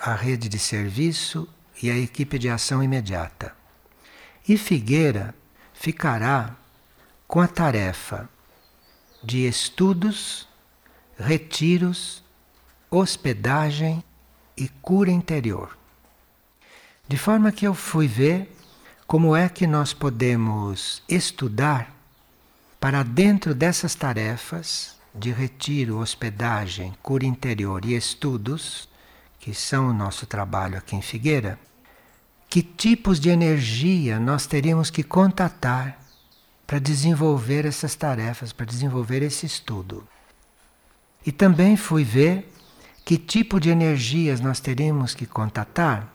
a 0.00 0.16
rede 0.16 0.48
de 0.48 0.58
serviço 0.58 1.48
e 1.80 1.88
a 1.88 1.96
equipe 1.96 2.36
de 2.36 2.48
ação 2.48 2.82
imediata. 2.82 3.54
E 4.48 4.58
Figueira 4.58 5.32
ficará 5.72 6.56
com 7.28 7.40
a 7.40 7.46
tarefa 7.46 8.28
de 9.22 9.46
estudos, 9.46 10.48
retiros, 11.16 12.20
hospedagem 12.90 14.02
e 14.56 14.68
cura 14.82 15.12
interior. 15.12 15.78
De 17.06 17.16
forma 17.16 17.52
que 17.52 17.64
eu 17.64 17.74
fui 17.74 18.08
ver 18.08 18.52
como 19.06 19.36
é 19.36 19.48
que 19.48 19.68
nós 19.68 19.92
podemos 19.94 21.00
estudar 21.08 21.93
para 22.84 23.02
dentro 23.02 23.54
dessas 23.54 23.94
tarefas 23.94 24.96
de 25.14 25.32
retiro, 25.32 26.00
hospedagem, 26.00 26.92
cura 27.02 27.24
interior 27.24 27.82
e 27.82 27.96
estudos, 27.96 28.90
que 29.40 29.54
são 29.54 29.88
o 29.88 29.94
nosso 29.94 30.26
trabalho 30.26 30.76
aqui 30.76 30.94
em 30.94 31.00
Figueira, 31.00 31.58
que 32.46 32.60
tipos 32.60 33.18
de 33.18 33.30
energia 33.30 34.20
nós 34.20 34.46
teríamos 34.46 34.90
que 34.90 35.02
contatar 35.02 35.98
para 36.66 36.78
desenvolver 36.78 37.64
essas 37.64 37.94
tarefas, 37.94 38.52
para 38.52 38.66
desenvolver 38.66 39.22
esse 39.22 39.46
estudo. 39.46 40.06
E 41.24 41.32
também 41.32 41.78
fui 41.78 42.04
ver 42.04 42.52
que 43.02 43.16
tipo 43.16 43.58
de 43.58 43.70
energias 43.70 44.42
nós 44.42 44.60
teríamos 44.60 45.14
que 45.14 45.24
contatar 45.24 46.06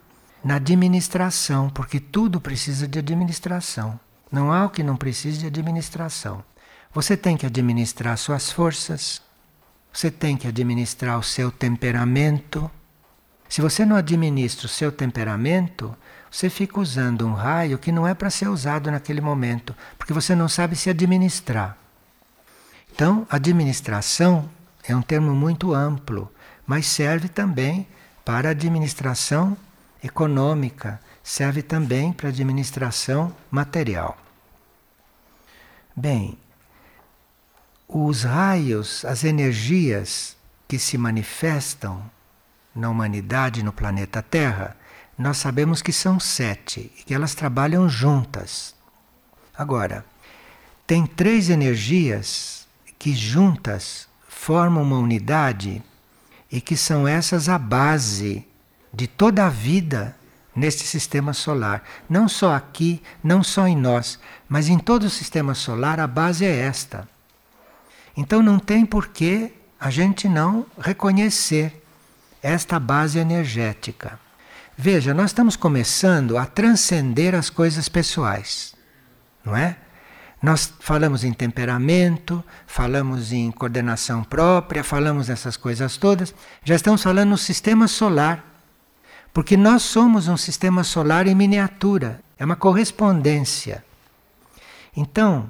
na 0.44 0.58
administração, 0.58 1.68
porque 1.68 2.00
tudo 2.00 2.40
precisa 2.40 2.88
de 2.88 3.00
administração. 3.00 4.00
Não 4.32 4.54
há 4.54 4.66
o 4.66 4.70
que 4.70 4.84
não 4.84 4.96
precise 4.96 5.40
de 5.40 5.48
administração. 5.48 6.44
Você 6.93 7.15
tem 7.15 7.38
que 7.38 7.46
administrar 7.46 8.17
suas 8.17 8.51
forças, 8.51 9.22
você 9.93 10.10
tem 10.10 10.36
que 10.36 10.48
administrar 10.48 11.17
o 11.17 11.24
seu 11.24 11.51
temperamento. 11.51 12.69
Se 13.48 13.62
você 13.62 13.86
não 13.86 13.96
administra 13.96 14.65
o 14.65 14.69
seu 14.69 14.91
temperamento, 14.91 15.96
você 16.31 16.50
fica 16.50 16.79
usando 16.79 17.25
um 17.25 17.34
raio 17.34 17.77
que 17.77 17.91
não 17.91 18.08
é 18.08 18.13
para 18.13 18.29
ser 18.29 18.48
usado 18.48 18.91
naquele 18.91 19.22
momento, 19.22 19.75
porque 19.98 20.13
você 20.13 20.36
não 20.36 20.48
sabe 20.50 20.75
se 20.75 20.89
administrar. 20.89 21.77
Então, 22.93 23.25
administração 23.29 24.50
é 24.84 24.96
um 24.96 25.01
termo 25.01 25.34
muito 25.34 25.74
amplo 25.74 26.31
mas 26.69 26.86
serve 26.86 27.27
também 27.27 27.88
para 28.24 28.51
administração 28.51 29.58
econômica, 30.03 31.01
serve 31.24 31.63
também 31.63 32.13
para 32.13 32.29
administração 32.29 33.36
material. 33.50 34.15
Bem, 35.96 36.38
os 37.91 38.22
raios, 38.22 39.03
as 39.03 39.24
energias 39.24 40.38
que 40.67 40.77
se 40.77 40.96
manifestam 40.96 42.03
na 42.75 42.88
humanidade, 42.88 43.63
no 43.63 43.74
planeta 43.74 44.22
Terra, 44.22 44.77
nós 45.17 45.38
sabemos 45.38 45.81
que 45.81 45.91
são 45.91 46.19
sete 46.19 46.91
e 46.98 47.03
que 47.03 47.13
elas 47.15 47.34
trabalham 47.34 47.89
juntas. 47.89 48.75
Agora, 49.58 50.05
tem 50.86 51.05
três 51.08 51.50
energias 51.50 52.67
que 53.00 53.15
juntas 53.15 54.08
formam 54.27 54.84
uma 54.84 55.00
unidade 55.00 55.81
e 56.51 56.62
que 56.62 56.77
são 56.77 57.08
essas 57.08 57.50
a 57.50 57.58
base 57.58 58.46
de 58.93 59.08
toda 59.08 59.48
a 59.48 59.50
vida 59.50 60.15
neste 60.55 60.84
sistema 60.84 61.34
solar. 61.34 61.84
Não 62.08 62.29
só 62.29 62.53
aqui, 62.53 63.01
não 63.24 63.43
só 63.43 63.67
em 63.67 63.75
nós, 63.75 64.19
mas 64.48 64.69
em 64.69 64.77
todo 64.77 65.03
o 65.03 65.10
sistema 65.10 65.55
solar 65.55 66.00
a 66.00 66.08
base 66.08 66.46
é 66.46 66.55
esta. 66.55 67.08
Então 68.20 68.44
não 68.44 68.60
tem 68.60 68.86
por 68.86 69.08
que 69.08 69.54
a 69.80 69.90
gente 69.90 70.28
não 70.28 70.66
reconhecer 70.78 71.82
esta 72.44 72.78
base 72.78 73.18
energética. 73.18 74.20
Veja, 74.78 75.14
nós 75.14 75.28
estamos 75.30 75.56
começando 75.56 76.38
a 76.38 76.46
transcender 76.46 77.34
as 77.34 77.50
coisas 77.50 77.88
pessoais, 77.88 78.76
não 79.44 79.56
é? 79.56 79.78
Nós 80.42 80.74
falamos 80.82 81.24
em 81.24 81.32
temperamento, 81.32 82.44
falamos 82.68 83.32
em 83.32 83.50
coordenação 83.52 84.22
própria, 84.22 84.84
falamos 84.84 85.30
nessas 85.30 85.56
coisas 85.56 85.96
todas, 85.96 86.36
já 86.62 86.76
estamos 86.76 87.02
falando 87.02 87.30
no 87.30 87.38
sistema 87.38 87.88
solar. 87.88 88.44
Porque 89.34 89.56
nós 89.56 89.82
somos 89.82 90.28
um 90.28 90.36
sistema 90.36 90.84
solar 90.84 91.26
em 91.26 91.36
miniatura, 91.36 92.20
é 92.38 92.44
uma 92.44 92.58
correspondência. 92.58 93.82
Então, 94.94 95.50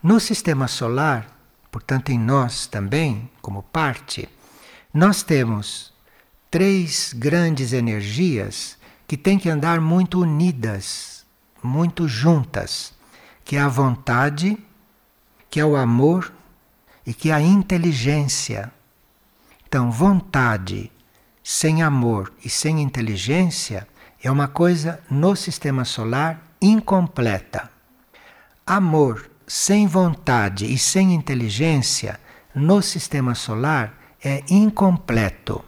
no 0.00 0.20
sistema 0.20 0.68
solar, 0.68 1.39
portanto 1.70 2.10
em 2.10 2.18
nós 2.18 2.66
também, 2.66 3.30
como 3.40 3.62
parte, 3.62 4.28
nós 4.92 5.22
temos 5.22 5.92
três 6.50 7.12
grandes 7.12 7.72
energias 7.72 8.76
que 9.06 9.16
têm 9.16 9.38
que 9.38 9.48
andar 9.48 9.80
muito 9.80 10.20
unidas, 10.20 11.24
muito 11.62 12.08
juntas, 12.08 12.92
que 13.44 13.56
é 13.56 13.60
a 13.60 13.68
vontade, 13.68 14.58
que 15.48 15.60
é 15.60 15.64
o 15.64 15.76
amor 15.76 16.32
e 17.06 17.14
que 17.14 17.30
é 17.30 17.34
a 17.34 17.40
inteligência. 17.40 18.72
Então, 19.66 19.90
vontade, 19.90 20.90
sem 21.42 21.82
amor 21.82 22.32
e 22.44 22.50
sem 22.50 22.82
inteligência 22.82 23.86
é 24.22 24.30
uma 24.30 24.48
coisa 24.48 25.00
no 25.08 25.34
sistema 25.36 25.84
solar 25.84 26.42
incompleta. 26.60 27.70
Amor 28.66 29.29
sem 29.52 29.88
vontade 29.88 30.64
e 30.64 30.78
sem 30.78 31.12
inteligência 31.12 32.20
no 32.54 32.80
sistema 32.80 33.34
solar 33.34 34.14
é 34.22 34.44
incompleto. 34.48 35.64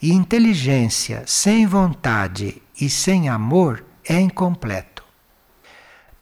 E 0.00 0.12
inteligência 0.12 1.22
sem 1.26 1.66
vontade 1.66 2.62
e 2.80 2.88
sem 2.88 3.28
amor 3.28 3.84
é 4.02 4.18
incompleto. 4.18 5.04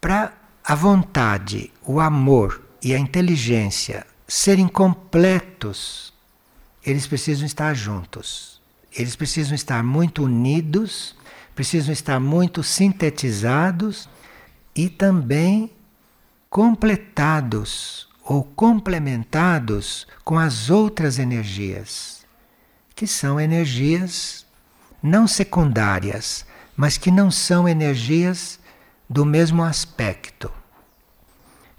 Para 0.01 0.33
a 0.65 0.75
vontade, 0.75 1.71
o 1.81 2.01
amor 2.01 2.61
e 2.83 2.93
a 2.93 2.99
inteligência 2.99 4.05
serem 4.27 4.67
completos, 4.67 6.13
eles 6.85 7.07
precisam 7.07 7.45
estar 7.45 7.73
juntos. 7.73 8.61
Eles 8.91 9.15
precisam 9.15 9.55
estar 9.55 9.81
muito 9.81 10.25
unidos, 10.25 11.15
precisam 11.55 11.93
estar 11.93 12.19
muito 12.19 12.61
sintetizados 12.63 14.09
e 14.75 14.89
também 14.89 15.71
completados 16.55 18.07
ou 18.23 18.41
complementados 18.41 20.07
com 20.23 20.39
as 20.39 20.69
outras 20.69 21.19
energias, 21.19 22.25
que 22.95 23.05
são 23.05 23.37
energias 23.37 24.45
não 25.03 25.27
secundárias, 25.27 26.45
mas 26.73 26.97
que 26.97 27.11
não 27.11 27.29
são 27.29 27.67
energias 27.67 28.57
do 29.09 29.25
mesmo 29.25 29.65
aspecto, 29.65 30.49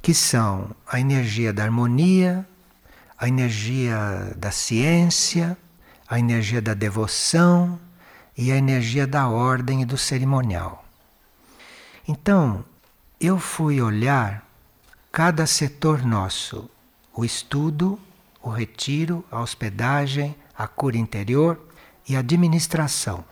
que 0.03 0.13
são 0.13 0.71
a 0.87 1.01
energia 1.01 1.55
da 1.55 1.63
harmonia, 1.65 2.47
a 3.17 3.27
energia 3.29 4.35
da 4.37 4.51
ciência, 4.51 5.57
a 6.07 6.19
energia 6.19 6.61
da 6.61 6.75
devoção 6.75 7.81
e 8.37 8.53
a 8.53 8.57
energia 8.57 9.07
da 9.07 9.27
ordem 9.27 9.81
e 9.81 9.87
do 9.87 9.97
cerimonial. 9.97 10.85
Então, 12.07 12.63
eu 13.19 13.39
fui 13.39 13.81
olhar 13.81 14.46
cada 15.17 15.47
setor 15.47 16.05
nosso, 16.05 16.69
o 17.15 17.25
estudo, 17.25 17.99
o 18.43 18.51
retiro, 18.51 19.25
a 19.31 19.41
hospedagem, 19.41 20.37
a 20.55 20.69
cura 20.69 20.99
interior 20.99 21.59
e 22.07 22.15
a 22.15 22.19
administração. 22.19 23.25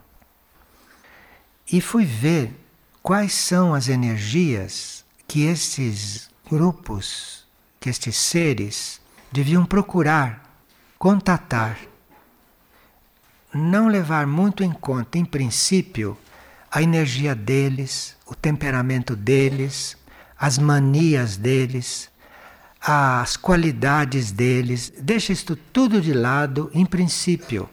E 1.70 1.82
fui 1.82 2.06
ver 2.06 2.58
quais 3.02 3.34
são 3.34 3.74
as 3.74 3.90
energias 3.90 5.04
que 5.28 5.42
esses 5.42 6.30
grupos, 6.50 7.44
que 7.78 7.90
estes 7.90 8.16
seres 8.16 8.98
deviam 9.30 9.66
procurar 9.66 10.58
contatar 10.98 11.76
não 13.52 13.88
levar 13.88 14.26
muito 14.26 14.64
em 14.64 14.72
conta, 14.72 15.18
em 15.18 15.24
princípio, 15.24 16.16
a 16.70 16.82
energia 16.82 17.34
deles, 17.34 18.16
o 18.24 18.34
temperamento 18.34 19.14
deles, 19.14 19.98
as 20.38 20.58
manias 20.58 21.36
deles, 21.36 22.10
as 22.80 23.36
qualidades 23.36 24.30
deles. 24.30 24.92
Deixa 25.00 25.32
isto 25.32 25.56
tudo 25.56 26.00
de 26.00 26.12
lado, 26.12 26.70
em 26.74 26.84
princípio, 26.84 27.68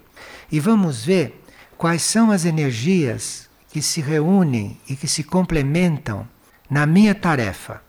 e 0.52 0.60
vamos 0.60 1.04
ver 1.04 1.44
quais 1.78 2.02
são 2.02 2.32
as 2.32 2.46
energias 2.46 3.50
que 3.70 3.82
se 3.82 4.02
reúnem 4.02 4.80
e 4.88 4.96
que 4.96 5.08
se 5.08 5.24
complementam 5.24 6.28
na 6.70 6.86
minha 6.86 7.16
tarefa, 7.16 7.82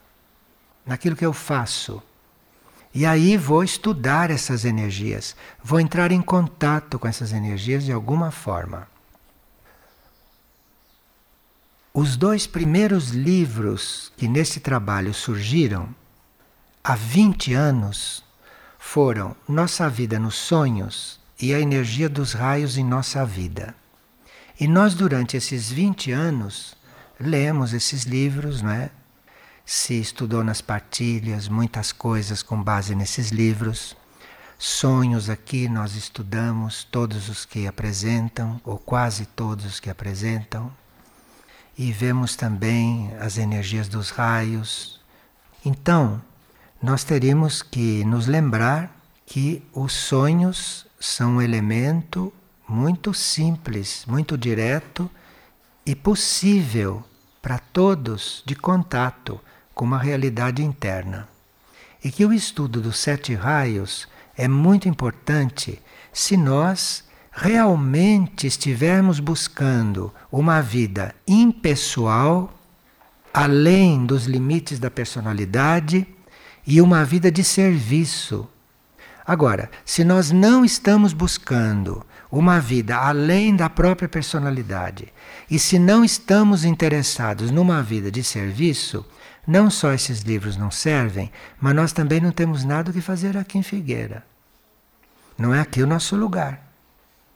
naquilo 0.85 1.15
que 1.15 1.25
eu 1.25 1.33
faço 1.33 2.01
e 2.95 3.07
aí 3.07 3.37
vou 3.37 3.63
estudar 3.63 4.29
essas 4.29 4.65
energias, 4.65 5.35
vou 5.63 5.79
entrar 5.79 6.11
em 6.11 6.21
contato 6.21 6.99
com 6.99 7.07
essas 7.07 7.33
energias 7.33 7.83
de 7.83 7.91
alguma 7.91 8.29
forma. 8.29 8.87
Os 11.95 12.17
dois 12.17 12.47
primeiros 12.47 13.09
livros 13.11 14.11
que 14.17 14.27
nesse 14.27 14.59
trabalho 14.59 15.13
surgiram 15.13 15.93
há 16.83 16.95
20 16.95 17.53
anos 17.53 18.23
foram 18.79 19.35
Nossa 19.47 19.87
Vida 19.87 20.17
nos 20.17 20.33
Sonhos 20.33 21.19
e 21.39 21.53
A 21.53 21.59
Energia 21.59 22.09
dos 22.09 22.33
Raios 22.33 22.79
em 22.79 22.83
Nossa 22.83 23.23
Vida. 23.23 23.75
E 24.59 24.67
nós, 24.67 24.95
durante 24.95 25.37
esses 25.37 25.71
20 25.71 26.11
anos, 26.11 26.75
lemos 27.19 27.73
esses 27.73 28.05
livros, 28.05 28.63
não 28.63 28.71
é? 28.71 28.89
se 29.63 29.93
estudou 29.93 30.43
nas 30.43 30.61
partilhas 30.61 31.47
muitas 31.47 31.91
coisas 31.91 32.41
com 32.41 32.59
base 32.59 32.95
nesses 32.95 33.29
livros. 33.29 33.95
Sonhos 34.57 35.29
aqui 35.29 35.69
nós 35.69 35.95
estudamos 35.95 36.83
todos 36.85 37.29
os 37.29 37.45
que 37.45 37.67
apresentam, 37.67 38.59
ou 38.65 38.79
quase 38.79 39.27
todos 39.27 39.63
os 39.63 39.79
que 39.79 39.91
apresentam, 39.91 40.73
e 41.77 41.91
vemos 41.91 42.35
também 42.35 43.11
as 43.19 43.37
energias 43.37 43.87
dos 43.87 44.09
raios. 44.09 44.99
Então, 45.65 46.21
nós 46.81 47.03
teríamos 47.03 47.61
que 47.61 48.03
nos 48.03 48.27
lembrar 48.27 48.95
que 49.25 49.63
os 49.73 49.93
sonhos 49.93 50.85
são 50.99 51.35
um 51.35 51.41
elemento 51.41 52.31
muito 52.67 53.13
simples, 53.13 54.05
muito 54.07 54.37
direto 54.37 55.09
e 55.85 55.95
possível 55.95 57.03
para 57.41 57.57
todos 57.57 58.43
de 58.45 58.55
contato 58.55 59.39
com 59.73 59.85
uma 59.85 59.97
realidade 59.97 60.63
interna. 60.63 61.27
E 62.03 62.11
que 62.11 62.25
o 62.25 62.33
estudo 62.33 62.81
dos 62.81 62.99
sete 62.99 63.33
raios 63.33 64.07
é 64.35 64.47
muito 64.47 64.87
importante 64.87 65.81
se 66.11 66.37
nós 66.37 67.03
realmente 67.33 68.45
estivermos 68.45 69.19
buscando 69.19 70.13
uma 70.31 70.61
vida 70.61 71.15
impessoal, 71.27 72.53
além 73.33 74.05
dos 74.05 74.25
limites 74.25 74.77
da 74.77 74.91
personalidade, 74.91 76.07
e 76.65 76.79
uma 76.79 77.03
vida 77.03 77.31
de 77.31 77.43
serviço. 77.43 78.47
Agora, 79.25 79.69
se 79.83 80.03
nós 80.03 80.31
não 80.31 80.63
estamos 80.63 81.11
buscando 81.11 82.05
uma 82.31 82.59
vida 82.59 82.97
além 82.97 83.55
da 83.55 83.69
própria 83.69 84.07
personalidade, 84.07 85.11
e 85.49 85.57
se 85.57 85.79
não 85.79 86.03
estamos 86.05 86.63
interessados 86.63 87.49
numa 87.51 87.81
vida 87.81 88.11
de 88.11 88.23
serviço, 88.23 89.05
não 89.45 89.69
só 89.69 89.91
esses 89.91 90.21
livros 90.21 90.55
não 90.55 90.71
servem, 90.71 91.31
mas 91.59 91.75
nós 91.75 91.91
também 91.91 92.21
não 92.21 92.31
temos 92.31 92.63
nada 92.63 92.91
o 92.91 92.93
que 92.93 93.01
fazer 93.01 93.37
aqui 93.37 93.57
em 93.57 93.63
Figueira. 93.63 94.23
Não 95.37 95.53
é 95.53 95.59
aqui 95.59 95.81
o 95.81 95.87
nosso 95.87 96.15
lugar. 96.15 96.62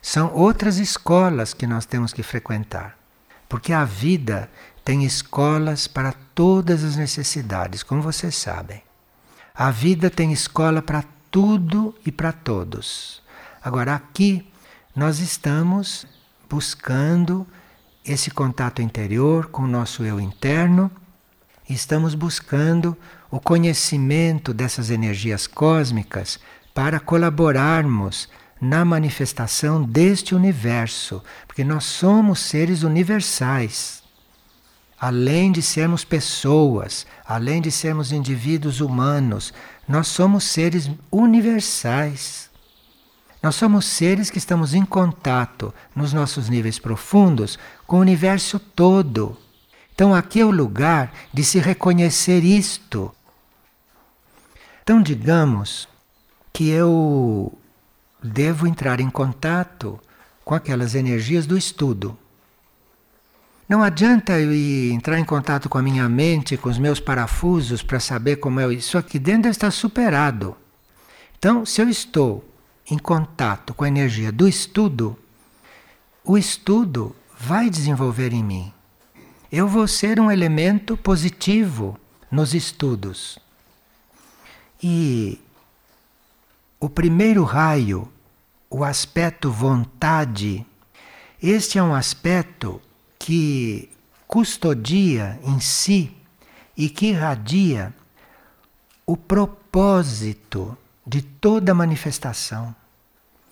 São 0.01 0.33
outras 0.33 0.77
escolas 0.77 1.53
que 1.53 1.67
nós 1.67 1.86
temos 1.86 2.13
que 2.13 2.23
frequentar. 2.23 2.97
Porque 3.49 3.73
a 3.73 3.83
vida 3.86 4.49
tem 4.83 5.03
escolas 5.03 5.88
para 5.88 6.13
todas 6.33 6.83
as 6.83 6.95
necessidades, 6.95 7.83
como 7.83 8.01
vocês 8.01 8.36
sabem. 8.36 8.81
A 9.53 9.71
vida 9.71 10.10
tem 10.10 10.31
escola 10.31 10.81
para 10.81 11.03
tudo 11.31 11.95
e 12.05 12.12
para 12.12 12.31
todos. 12.31 13.21
Agora, 13.63 13.95
aqui 13.95 14.47
nós 14.95 15.19
estamos 15.19 16.05
buscando 16.49 17.45
esse 18.05 18.31
contato 18.31 18.81
interior 18.81 19.47
com 19.47 19.63
o 19.63 19.67
nosso 19.67 20.03
eu 20.03 20.19
interno, 20.19 20.89
estamos 21.69 22.15
buscando 22.15 22.95
o 23.29 23.39
conhecimento 23.39 24.53
dessas 24.53 24.89
energias 24.89 25.45
cósmicas 25.45 26.39
para 26.73 26.99
colaborarmos 26.99 28.29
na 28.59 28.83
manifestação 28.83 29.83
deste 29.83 30.33
universo, 30.33 31.23
porque 31.45 31.63
nós 31.63 31.83
somos 31.83 32.39
seres 32.39 32.83
universais. 32.83 34.03
Além 34.99 35.51
de 35.51 35.61
sermos 35.61 36.03
pessoas, 36.03 37.05
além 37.25 37.61
de 37.61 37.71
sermos 37.71 38.11
indivíduos 38.11 38.81
humanos, 38.81 39.53
nós 39.87 40.07
somos 40.07 40.43
seres 40.43 40.89
universais. 41.11 42.49
Nós 43.41 43.55
somos 43.55 43.85
seres 43.85 44.31
que 44.31 44.39
estamos 44.39 44.73
em 44.73 44.83
contato 44.83 45.73
nos 45.95 46.11
nossos 46.13 46.49
níveis 46.49 46.79
profundos 46.79 47.59
com 47.85 47.97
o 47.97 48.01
universo 48.01 48.59
todo. 48.59 49.37
Então 49.93 50.13
aqui 50.13 50.39
é 50.39 50.45
o 50.45 50.51
lugar 50.51 51.13
de 51.31 51.43
se 51.43 51.59
reconhecer 51.59 52.43
isto. 52.43 53.13
Então 54.81 55.01
digamos 55.01 55.87
que 56.51 56.69
eu 56.69 57.56
devo 58.27 58.67
entrar 58.67 58.99
em 58.99 59.09
contato 59.09 59.99
com 60.43 60.53
aquelas 60.53 60.93
energias 60.93 61.45
do 61.45 61.57
estudo. 61.57 62.17
Não 63.67 63.83
adianta 63.83 64.39
eu 64.39 64.53
entrar 64.93 65.19
em 65.19 65.25
contato 65.25 65.67
com 65.67 65.77
a 65.77 65.81
minha 65.81 66.07
mente, 66.07 66.55
com 66.55 66.69
os 66.69 66.77
meus 66.77 66.99
parafusos 66.99 67.83
para 67.83 67.99
saber 67.99 68.37
como 68.37 68.59
é 68.59 68.73
isso 68.73 68.97
aqui 68.97 69.19
dentro 69.19 69.49
está 69.49 69.69
superado. 69.71 70.55
Então, 71.37 71.65
se 71.65 71.81
eu 71.81 71.89
estou 71.89 72.47
em 72.89 72.97
contato 72.97 73.73
com 73.73 73.83
a 73.83 73.87
energia 73.87 74.31
do 74.31 74.47
estudo, 74.47 75.17
o 76.23 76.37
estudo 76.37 77.15
vai 77.37 77.69
desenvolver 77.69 78.33
em 78.33 78.43
mim. 78.43 78.73
Eu 79.51 79.67
vou 79.67 79.87
ser 79.87 80.19
um 80.19 80.31
elemento 80.31 80.95
positivo 80.95 81.99
nos 82.31 82.53
estudos. 82.53 83.37
E 84.81 85.39
o 86.79 86.89
primeiro 86.89 87.43
raio, 87.43 88.07
o 88.69 88.84
aspecto 88.84 89.51
vontade, 89.51 90.65
este 91.41 91.77
é 91.77 91.84
um 91.84 91.93
aspecto 91.93 92.82
que 93.17 93.89
custodia 94.27 95.39
em 95.43 95.60
si 95.60 96.15
e 96.75 96.89
que 96.89 97.08
irradia 97.08 97.93
o 99.06 99.15
propósito 99.15 100.77
de 101.06 101.21
toda 101.21 101.73
manifestação. 101.73 102.75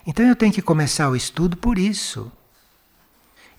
Então 0.05 0.25
eu 0.25 0.35
tenho 0.35 0.53
que 0.53 0.61
começar 0.61 1.09
o 1.09 1.15
estudo 1.15 1.57
por 1.57 1.77
isso. 1.77 2.31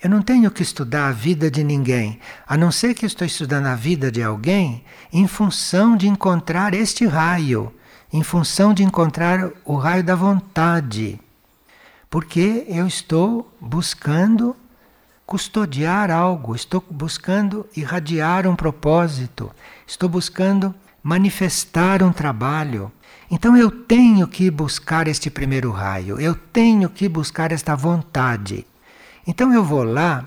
Eu 0.03 0.11
não 0.11 0.21
tenho 0.21 0.51
que 0.51 0.62
estudar 0.62 1.09
a 1.09 1.12
vida 1.12 1.51
de 1.51 1.64
ninguém, 1.64 2.21
a 2.47 2.57
não 2.57 2.71
ser 2.71 2.95
que 2.95 3.07
estou 3.07 3.27
estudando 3.27 3.66
a 3.66 3.75
vida 3.75 4.12
de 4.12 4.23
alguém 4.23 4.85
em 5.12 5.27
função 5.27 5.97
de 5.97 6.07
encontrar 6.07 6.75
este 6.75 7.07
raio 7.07 7.73
em 8.12 8.23
função 8.23 8.73
de 8.73 8.83
encontrar 8.83 9.51
o 9.64 9.77
raio 9.77 10.03
da 10.03 10.14
vontade. 10.14 11.21
Porque 12.09 12.64
eu 12.69 12.87
estou 12.87 13.53
buscando 13.61 14.57
custodiar 15.27 16.11
algo, 16.11 16.55
estou 16.55 16.83
buscando 16.88 17.66
irradiar 17.77 18.47
um 18.47 18.55
propósito, 18.55 19.51
estou 19.87 20.09
buscando 20.09 20.75
manifestar 21.03 22.03
um 22.03 22.12
trabalho. 22.12 22.92
Então 23.31 23.57
eu 23.57 23.71
tenho 23.71 24.29
que 24.29 24.51
buscar 24.51 25.09
este 25.09 25.29
primeiro 25.29 25.71
raio, 25.73 26.21
eu 26.21 26.35
tenho 26.35 26.88
que 26.88 27.09
buscar 27.09 27.51
esta 27.51 27.75
vontade. 27.75 28.64
Então 29.27 29.53
eu 29.53 29.64
vou 29.64 29.83
lá 29.83 30.25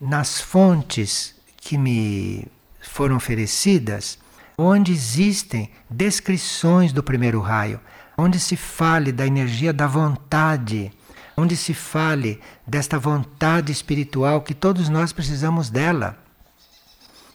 nas 0.00 0.40
fontes 0.40 1.34
que 1.56 1.78
me 1.78 2.46
foram 2.80 3.16
oferecidas 3.16 4.18
onde 4.58 4.92
existem 4.92 5.70
descrições 5.88 6.92
do 6.92 7.02
primeiro 7.02 7.40
raio, 7.40 7.80
onde 8.16 8.38
se 8.38 8.56
fale 8.56 9.12
da 9.12 9.26
energia 9.26 9.72
da 9.72 9.86
vontade, 9.86 10.92
onde 11.36 11.56
se 11.56 11.74
fale 11.74 12.40
desta 12.66 12.98
vontade 12.98 13.72
espiritual 13.72 14.42
que 14.42 14.54
todos 14.54 14.88
nós 14.88 15.12
precisamos 15.12 15.70
dela. 15.70 16.18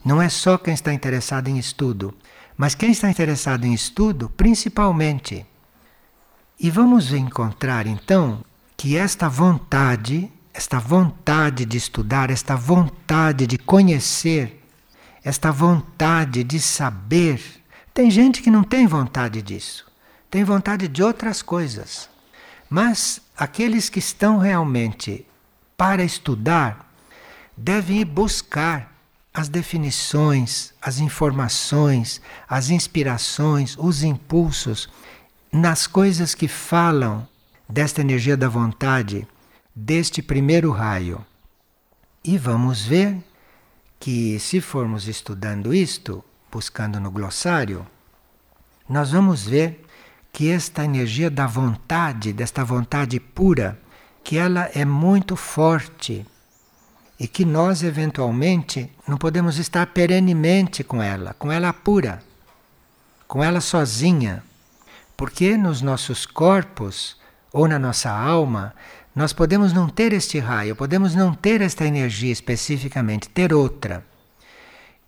Não 0.04 0.22
é 0.22 0.30
só 0.30 0.58
quem 0.58 0.74
está 0.74 0.94
interessado 0.94 1.48
em 1.50 1.58
estudo, 1.58 2.14
mas 2.58 2.76
quem 2.76 2.92
está 2.92 3.10
interessado 3.10 3.66
em 3.66 3.74
estudo, 3.74 4.30
principalmente. 4.30 5.46
E 6.60 6.70
vamos 6.70 7.14
encontrar 7.14 7.88
então 7.88 8.44
que 8.76 8.96
esta 8.96 9.28
vontade, 9.28 10.32
esta 10.54 10.80
vontade 10.80 11.66
de 11.66 11.78
estudar, 11.78 12.30
esta 12.30 12.56
vontade 12.56 13.46
de 13.46 13.58
conhecer, 13.58 14.62
esta 15.24 15.52
vontade 15.52 16.44
de 16.44 16.60
saber. 16.60 17.42
Tem 17.94 18.10
gente 18.10 18.42
que 18.42 18.52
não 18.52 18.64
tem 18.64 18.88
vontade 18.88 19.42
disso, 19.42 19.86
tem 20.30 20.44
vontade 20.44 20.88
de 20.88 21.04
outras 21.04 21.42
coisas. 21.42 22.10
Mas 22.70 23.22
aqueles 23.40 23.88
que 23.88 24.00
estão 24.00 24.38
realmente 24.38 25.26
para 25.78 26.04
estudar 26.04 26.92
devem 27.56 28.02
ir 28.02 28.06
buscar 28.06 28.94
as 29.34 29.48
definições, 29.48 30.74
as 30.82 31.00
informações, 31.00 32.22
as 32.48 32.70
inspirações, 32.70 33.78
os 33.78 34.04
impulsos 34.04 34.90
nas 35.50 35.88
coisas 35.88 36.36
que 36.36 36.50
falam 36.50 37.26
desta 37.68 38.02
energia 38.02 38.36
da 38.36 38.50
vontade, 38.50 39.26
deste 39.74 40.22
primeiro 40.22 40.72
raio. 40.72 41.26
E 42.22 42.38
vamos 42.38 42.84
ver 42.84 43.24
que 43.98 44.38
se 44.40 44.60
formos 44.60 45.08
estudando 45.08 45.74
isto, 45.74 46.24
buscando 46.52 47.00
no 47.00 47.10
glossário, 47.10 47.88
nós 48.88 49.12
vamos 49.12 49.46
ver 49.46 49.86
que 50.32 50.50
esta 50.50 50.84
energia 50.84 51.30
da 51.30 51.48
vontade, 51.48 52.32
desta 52.32 52.64
vontade 52.64 53.20
pura, 53.20 53.80
que 54.24 54.38
ela 54.38 54.70
é 54.74 54.86
muito 54.86 55.36
forte 55.36 56.26
e 57.20 57.28
que 57.28 57.44
nós 57.44 57.84
eventualmente 57.84 58.90
não 59.08 59.18
podemos 59.18 59.58
estar 59.58 59.88
perenemente 59.88 60.84
com 60.84 61.02
ela, 61.02 61.34
com 61.34 61.52
ela 61.52 61.74
pura, 61.74 62.24
com 63.28 63.44
ela 63.44 63.60
sozinha, 63.60 64.44
porque 65.18 65.58
nos 65.58 65.82
nossos 65.82 66.26
corpos 66.26 67.18
ou 67.52 67.68
na 67.68 67.78
nossa 67.78 68.10
alma 68.10 68.74
nós 69.16 69.34
podemos 69.34 69.74
não 69.74 69.90
ter 69.90 70.14
este 70.14 70.40
raio, 70.40 70.76
podemos 70.76 71.14
não 71.14 71.34
ter 71.34 71.62
esta 71.62 71.86
energia 71.86 72.32
especificamente, 72.32 73.28
ter 73.28 73.54
outra. 73.54 74.06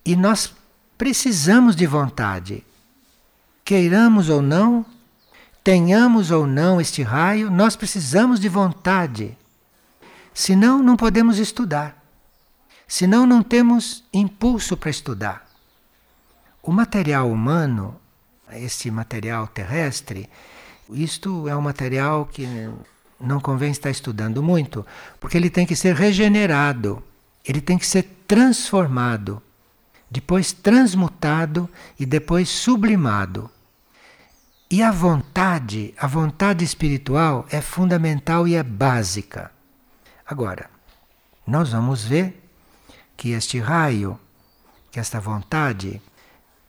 E 0.04 0.16
nós 0.16 0.54
precisamos 0.98 1.76
de 1.76 1.86
vontade. 1.86 2.64
Queiramos 3.64 4.28
ou 4.28 4.42
não, 4.42 4.86
tenhamos 5.63 6.32
ou 6.32 6.47
não 6.47 6.82
este 6.82 7.04
raio, 7.04 7.52
nós 7.52 7.76
precisamos 7.76 8.39
de 8.39 8.50
vontade. 8.50 9.38
Senão, 10.34 10.82
não 10.82 10.95
podemos 10.95 11.38
estudar. 11.38 11.97
Senão, 12.88 13.26
não 13.26 13.43
temos 13.43 14.04
impulso 14.13 14.76
para 14.76 14.89
estudar. 14.89 15.47
O 16.63 16.71
material 16.71 17.30
humano, 17.30 17.95
este 18.52 18.91
material 18.91 19.47
terrestre, 19.47 20.30
isto 20.89 21.47
é 21.47 21.56
um 21.56 21.62
material 21.62 22.26
que 22.26 22.47
não 23.19 23.39
convém 23.39 23.71
estar 23.71 23.89
estudando 23.89 24.43
muito, 24.43 24.86
porque 25.19 25.38
ele 25.38 25.50
tem 25.50 25.65
que 25.65 25.76
ser 25.76 25.95
regenerado, 25.95 27.02
ele 27.45 27.62
tem 27.62 27.78
que 27.78 27.86
ser 27.86 28.04
transformado, 28.28 29.41
depois 30.10 30.52
transmutado 30.52 31.69
e 32.00 32.06
depois 32.06 32.50
sublimado. 32.50 33.50
E 34.72 34.82
a 34.82 34.90
vontade, 34.90 35.94
a 35.98 36.08
vontade 36.08 36.64
espiritual 36.64 37.46
é 37.52 37.60
fundamental 37.60 38.48
e 38.48 38.56
é 38.56 38.64
básica. 38.64 39.52
Agora, 40.26 40.70
nós 41.46 41.74
vamos 41.74 42.06
ver 42.06 42.42
que 43.18 43.32
este 43.32 43.60
raio, 43.60 44.18
que 44.90 44.98
esta 44.98 45.20
vontade, 45.20 46.02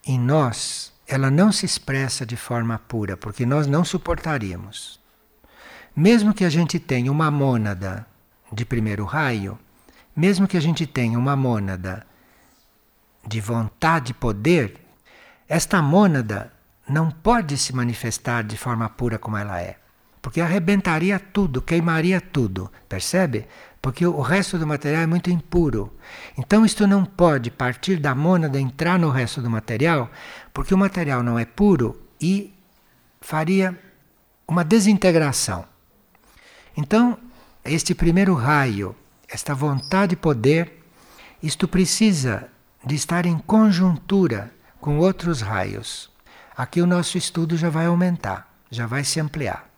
em 0.05 0.19
nós, 0.19 0.93
ela 1.07 1.31
não 1.31 1.53
se 1.53 1.65
expressa 1.65 2.27
de 2.27 2.37
forma 2.37 2.77
pura, 2.77 3.17
porque 3.17 3.47
nós 3.47 3.69
não 3.69 3.85
suportaríamos. 3.85 4.99
Mesmo 5.95 6.35
que 6.35 6.45
a 6.45 6.51
gente 6.51 6.81
tenha 6.81 7.13
uma 7.13 7.31
mônada 7.31 8.05
de 8.53 8.65
primeiro 8.65 9.05
raio, 9.05 9.57
mesmo 10.17 10.49
que 10.49 10.57
a 10.57 10.61
gente 10.61 10.89
tenha 10.89 11.17
uma 11.17 11.37
mônada 11.37 12.05
de 13.25 13.41
vontade 13.41 14.11
e 14.11 14.15
poder, 14.15 14.81
esta 15.49 15.81
mônada 15.81 16.52
não 16.89 17.11
pode 17.11 17.57
se 17.57 17.75
manifestar 17.75 18.43
de 18.43 18.57
forma 18.57 18.89
pura 18.89 19.19
como 19.19 19.37
ela 19.37 19.61
é. 19.61 19.77
Porque 20.21 20.41
arrebentaria 20.41 21.19
tudo, 21.19 21.61
queimaria 21.61 22.21
tudo, 22.21 22.71
percebe? 22.89 23.47
porque 23.83 24.07
o 24.07 24.21
resto 24.21 24.57
do 24.57 24.67
material 24.67 25.03
é 25.03 25.07
muito 25.07 25.29
impuro. 25.29 25.93
Então 26.39 26.65
isto 26.65 26.87
não 26.87 27.05
pode 27.05 27.51
partir 27.51 27.99
da 27.99 28.15
mônada 28.15 28.61
entrar 28.61 28.97
no 28.97 29.11
resto 29.11 29.43
do 29.43 29.51
material, 29.51 30.09
porque 30.55 30.73
o 30.73 30.79
material 30.79 31.25
não 31.25 31.37
é 31.37 31.45
puro 31.45 32.01
e 32.21 32.55
faria 33.21 33.77
uma 34.47 34.65
desintegração. 34.65 35.65
Então, 36.77 37.19
este 37.65 37.93
primeiro 37.93 38.35
raio, 38.35 38.95
esta 39.29 39.53
vontade 39.53 40.11
de 40.11 40.17
poder, 40.17 40.81
isto 41.43 41.67
precisa 41.67 42.49
de 42.87 42.95
estar 42.95 43.27
em 43.27 43.37
conjuntura 43.37 44.53
com 44.81 44.99
outros 44.99 45.41
raios. 45.41 46.12
Aqui 46.57 46.81
o 46.81 46.87
nosso 46.87 47.17
estudo 47.17 47.57
já 47.57 47.71
vai 47.71 47.87
aumentar, 47.87 48.49
já 48.71 48.87
vai 48.87 49.05
se 49.05 49.19
ampliar. 49.19 49.69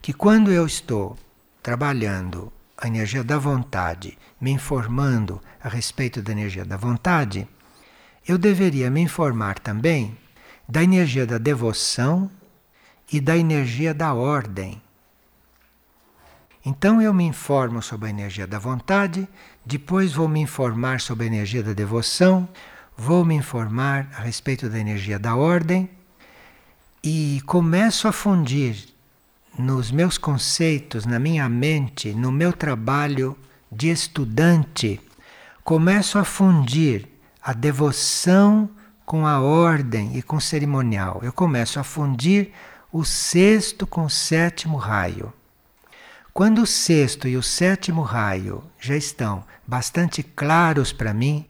Que 0.00 0.12
quando 0.12 0.50
eu 0.50 0.66
estou 0.66 1.16
trabalhando 1.62 2.52
a 2.76 2.86
energia 2.86 3.22
da 3.22 3.38
vontade, 3.38 4.18
me 4.40 4.50
informando 4.50 5.40
a 5.62 5.68
respeito 5.68 6.20
da 6.22 6.32
energia 6.32 6.64
da 6.64 6.76
vontade, 6.76 7.46
eu 8.26 8.38
deveria 8.38 8.90
me 8.90 9.00
informar 9.00 9.58
também 9.58 10.16
da 10.68 10.82
energia 10.82 11.26
da 11.26 11.38
devoção 11.38 12.30
e 13.12 13.20
da 13.20 13.36
energia 13.36 13.92
da 13.92 14.14
ordem. 14.14 14.80
Então 16.64 17.02
eu 17.02 17.12
me 17.12 17.24
informo 17.24 17.82
sobre 17.82 18.06
a 18.06 18.10
energia 18.10 18.46
da 18.46 18.58
vontade, 18.58 19.28
depois 19.66 20.12
vou 20.12 20.28
me 20.28 20.40
informar 20.40 21.00
sobre 21.00 21.24
a 21.24 21.26
energia 21.26 21.62
da 21.62 21.72
devoção, 21.72 22.48
vou 23.02 23.24
me 23.24 23.34
informar 23.34 24.08
a 24.16 24.20
respeito 24.20 24.68
da 24.68 24.78
energia 24.78 25.18
da 25.18 25.34
ordem 25.34 25.90
e 27.02 27.42
começo 27.46 28.06
a 28.06 28.12
fundir 28.12 28.76
nos 29.58 29.90
meus 29.90 30.16
conceitos, 30.16 31.04
na 31.04 31.18
minha 31.18 31.48
mente, 31.48 32.14
no 32.14 32.30
meu 32.30 32.52
trabalho 32.52 33.36
de 33.72 33.90
estudante, 33.90 35.00
começo 35.64 36.16
a 36.16 36.22
fundir 36.22 37.08
a 37.42 37.52
devoção 37.52 38.70
com 39.04 39.26
a 39.26 39.40
ordem 39.40 40.16
e 40.16 40.22
com 40.22 40.36
o 40.36 40.40
cerimonial. 40.40 41.18
Eu 41.24 41.32
começo 41.32 41.80
a 41.80 41.82
fundir 41.82 42.52
o 42.92 43.04
sexto 43.04 43.84
com 43.84 44.04
o 44.04 44.10
sétimo 44.10 44.76
raio. 44.76 45.32
Quando 46.32 46.62
o 46.62 46.66
sexto 46.66 47.26
e 47.26 47.36
o 47.36 47.42
sétimo 47.42 48.02
raio 48.02 48.62
já 48.78 48.96
estão 48.96 49.42
bastante 49.66 50.22
claros 50.22 50.92
para 50.92 51.12
mim, 51.12 51.48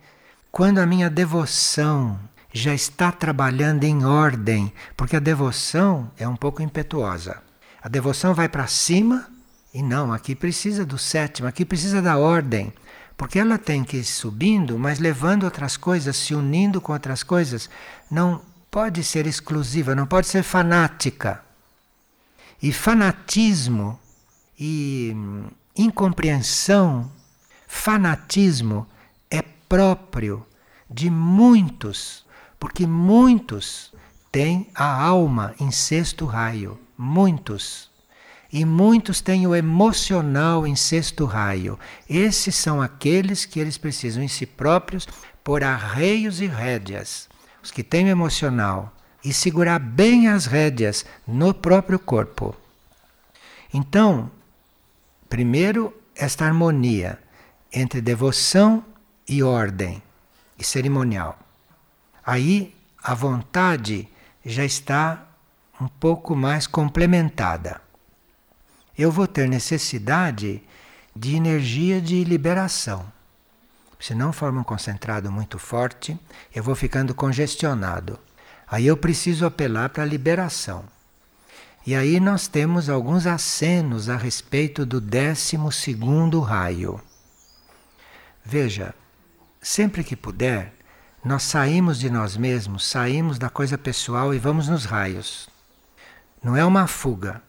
quando 0.53 0.79
a 0.79 0.87
minha 0.87 1.09
devoção 1.09 2.21
já 2.53 2.75
está 2.75 3.11
trabalhando 3.11 3.85
em 3.85 4.05
ordem, 4.05 4.71
porque 4.95 5.17
a 5.17 5.21
devoção 5.21 6.11
é 6.19 6.29
um 6.29 6.37
pouco 6.37 6.61
impetuosa. 6.61 7.43
A 7.83 7.89
devoção 7.89 8.35
vai 8.35 8.51
para 8.51 8.67
cima 8.67 9.27
e 9.73 9.83
não, 9.83 10.13
aqui 10.13 10.35
precisa 10.35 10.85
do 10.85 10.99
sétimo, 10.99 11.49
aqui 11.49 11.65
precisa 11.65 12.03
da 12.03 12.19
ordem. 12.19 12.71
Porque 13.17 13.39
ela 13.39 13.57
tem 13.57 13.83
que 13.83 13.97
ir 13.97 14.05
subindo, 14.05 14.79
mas 14.79 14.99
levando 14.99 15.45
outras 15.45 15.79
coisas, 15.79 16.17
se 16.17 16.35
unindo 16.35 16.83
com 16.83 16.93
outras 16.93 17.23
coisas. 17.23 17.71
Não 18.11 18.43
pode 18.71 19.03
ser 19.03 19.27
exclusiva, 19.27 19.95
não 19.95 20.07
pode 20.07 20.27
ser 20.27 20.43
fanática. 20.43 21.43
E 22.61 22.73
fanatismo 22.73 23.99
e 24.59 25.17
incompreensão, 25.75 27.11
fanatismo 27.67 28.87
próprio 29.73 30.45
de 30.91 31.09
muitos, 31.09 32.27
porque 32.61 32.87
muitos 32.87 33.91
têm 34.31 34.69
a 34.75 35.03
alma 35.03 35.55
em 35.59 35.71
sexto 35.71 36.27
raio. 36.27 36.79
Muitos. 36.95 37.91
E 38.53 38.67
muitos 38.67 39.23
têm 39.23 39.47
o 39.47 39.55
emocional 39.55 40.67
em 40.67 40.77
sexto 40.77 41.25
raio. 41.25 41.79
Esses 42.07 42.55
são 42.55 42.83
aqueles 42.83 43.47
que 43.47 43.59
eles 43.59 43.79
precisam 43.79 44.23
em 44.23 44.29
si 44.29 44.45
próprios 44.45 45.09
pôr 45.43 45.65
arreios 45.65 46.43
e 46.43 46.47
rédeas. 46.47 47.27
Os 47.63 47.71
que 47.71 47.83
têm 47.83 48.05
o 48.05 48.11
emocional. 48.11 48.95
E 49.25 49.33
segurar 49.33 49.79
bem 49.79 50.29
as 50.29 50.45
rédeas 50.45 51.07
no 51.27 51.55
próprio 51.55 51.99
corpo. 51.99 52.55
Então, 53.73 54.31
primeiro, 55.31 55.99
esta 56.15 56.45
harmonia 56.45 57.19
entre 57.73 58.03
devoção 58.03 58.85
e 59.29 59.43
ordem 59.43 60.03
e 60.59 60.65
cerimonial. 60.65 61.39
Aí 62.25 62.75
a 63.03 63.15
vontade 63.15 64.09
já 64.45 64.65
está 64.65 65.27
um 65.81 65.89
pouco 65.89 66.37
mais 66.37 66.67
complementada. 66.67 67.81
Eu 68.97 69.11
vou 69.11 69.27
ter 69.27 69.49
necessidade 69.49 70.63
de 71.15 71.35
energia 71.35 72.01
de 72.01 72.23
liberação. 72.25 73.11
Se 73.99 74.15
não 74.15 74.33
for 74.33 74.53
um 74.53 74.65
concentrado 74.65 75.31
muito 75.31 75.59
forte, 75.59 76.19
eu 76.55 76.63
vou 76.63 76.75
ficando 76.75 77.15
congestionado. 77.15 78.19
Aí 78.67 78.87
eu 78.87 78.97
preciso 78.97 79.47
apelar 79.47 79.91
para 79.91 80.03
a 80.03 80.07
liberação. 80.07 80.85
E 81.87 81.95
aí 81.95 82.21
nós 82.21 82.47
temos 82.47 82.89
alguns 82.89 83.27
acenos 83.27 84.09
a 84.09 84.17
respeito 84.17 84.87
do 84.87 85.01
décimo 85.01 85.73
segundo 85.73 86.41
raio. 86.41 87.01
Veja, 88.45 88.95
sempre 89.63 90.03
que 90.03 90.17
puder, 90.17 90.75
nós 91.25 91.45
saímos 91.45 92.01
de 92.01 92.11
nós 92.11 92.37
mesmos, 92.37 92.85
saímos 92.85 93.39
da 93.39 93.49
coisa 93.49 93.79
pessoal 93.79 94.35
e 94.35 94.39
vamos 94.39 94.69
nos 94.69 94.85
raios. 94.85 95.49
Não 96.43 96.57
é 96.57 96.65
uma 96.65 96.89
fuga. 96.89 97.41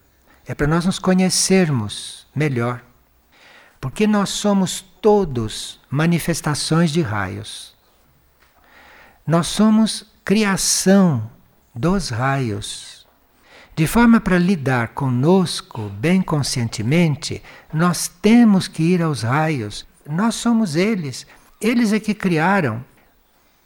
É 0.46 0.54
para 0.54 0.68
nós 0.68 0.84
nos 0.86 1.00
conhecermos 1.00 2.28
melhor. 2.32 2.80
Porque 3.80 4.06
nós 4.06 4.30
somos 4.30 4.80
todos 4.80 5.80
manifestações 5.90 6.92
de 6.92 7.02
raios. 7.02 7.74
Nós 9.26 9.48
somos 9.48 10.06
criação 10.24 11.28
dos 11.74 12.10
raios. 12.10 13.04
De 13.74 13.88
forma 13.88 14.20
para 14.20 14.38
lidar 14.38 14.88
conosco 14.88 15.88
bem 15.88 16.22
conscientemente, 16.22 17.42
nós 17.72 18.06
temos 18.06 18.68
que 18.68 18.84
ir 18.84 19.02
aos 19.02 19.22
raios. 19.22 19.84
Nós 20.08 20.36
somos 20.36 20.76
eles. 20.76 21.26
Eles 21.64 21.94
é 21.94 21.98
que 21.98 22.12
criaram. 22.12 22.84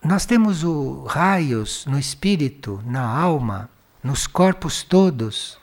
Nós 0.04 0.24
temos 0.24 0.62
o 0.62 1.02
raios 1.02 1.84
no 1.84 1.98
espírito, 1.98 2.80
na 2.86 3.04
alma 3.04 3.68
nos 4.04 4.24
corpos 4.24 4.84
todos. 4.84 5.58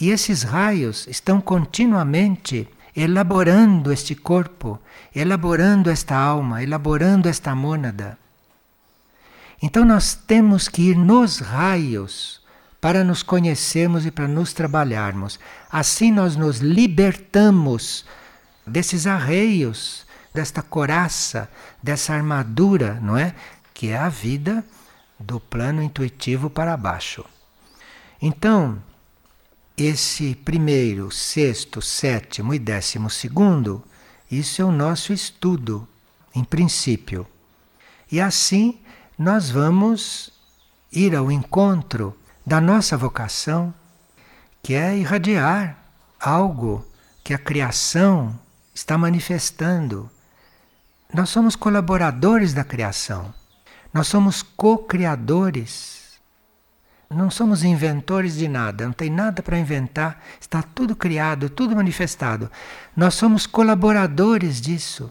E 0.00 0.08
esses 0.08 0.42
raios 0.42 1.06
estão 1.06 1.38
continuamente 1.38 2.66
elaborando 2.96 3.92
este 3.92 4.14
corpo, 4.14 4.80
elaborando 5.14 5.90
esta 5.90 6.16
alma, 6.16 6.62
elaborando 6.62 7.28
esta 7.28 7.54
mônada. 7.54 8.16
Então 9.62 9.84
nós 9.84 10.14
temos 10.14 10.68
que 10.68 10.80
ir 10.80 10.96
nos 10.96 11.40
raios 11.40 12.40
para 12.80 13.04
nos 13.04 13.22
conhecermos 13.22 14.06
e 14.06 14.10
para 14.10 14.26
nos 14.26 14.54
trabalharmos. 14.54 15.38
Assim 15.70 16.10
nós 16.10 16.36
nos 16.36 16.60
libertamos 16.60 18.06
desses 18.66 19.06
arreios, 19.06 20.05
desta 20.36 20.60
coraça, 20.60 21.50
dessa 21.82 22.12
armadura, 22.12 23.00
não 23.00 23.16
é? 23.16 23.34
Que 23.72 23.88
é 23.88 23.96
a 23.96 24.10
vida 24.10 24.62
do 25.18 25.40
plano 25.40 25.82
intuitivo 25.82 26.50
para 26.50 26.76
baixo. 26.76 27.24
Então, 28.20 28.78
esse 29.76 30.34
primeiro, 30.34 31.10
sexto, 31.10 31.80
sétimo 31.80 32.52
e 32.52 32.58
décimo 32.58 33.08
segundo, 33.08 33.82
isso 34.30 34.60
é 34.60 34.64
o 34.64 34.70
nosso 34.70 35.10
estudo, 35.10 35.88
em 36.34 36.44
princípio. 36.44 37.26
E 38.12 38.20
assim 38.20 38.78
nós 39.18 39.48
vamos 39.50 40.30
ir 40.92 41.16
ao 41.16 41.32
encontro 41.32 42.14
da 42.44 42.60
nossa 42.60 42.94
vocação, 42.94 43.72
que 44.62 44.74
é 44.74 44.98
irradiar 44.98 45.78
algo 46.20 46.86
que 47.24 47.32
a 47.32 47.38
criação 47.38 48.38
está 48.74 48.98
manifestando. 48.98 50.10
Nós 51.16 51.30
somos 51.30 51.56
colaboradores 51.56 52.52
da 52.52 52.62
criação, 52.62 53.32
nós 53.90 54.06
somos 54.06 54.42
co-criadores 54.42 55.96
não 57.08 57.30
somos 57.30 57.62
inventores 57.62 58.34
de 58.34 58.48
nada, 58.48 58.84
não 58.84 58.92
tem 58.92 59.08
nada 59.08 59.42
para 59.42 59.58
inventar, 59.58 60.20
está 60.40 60.60
tudo 60.60 60.96
criado, 60.96 61.48
tudo 61.48 61.76
manifestado. 61.76 62.50
Nós 62.96 63.14
somos 63.14 63.46
colaboradores 63.46 64.60
disso. 64.60 65.10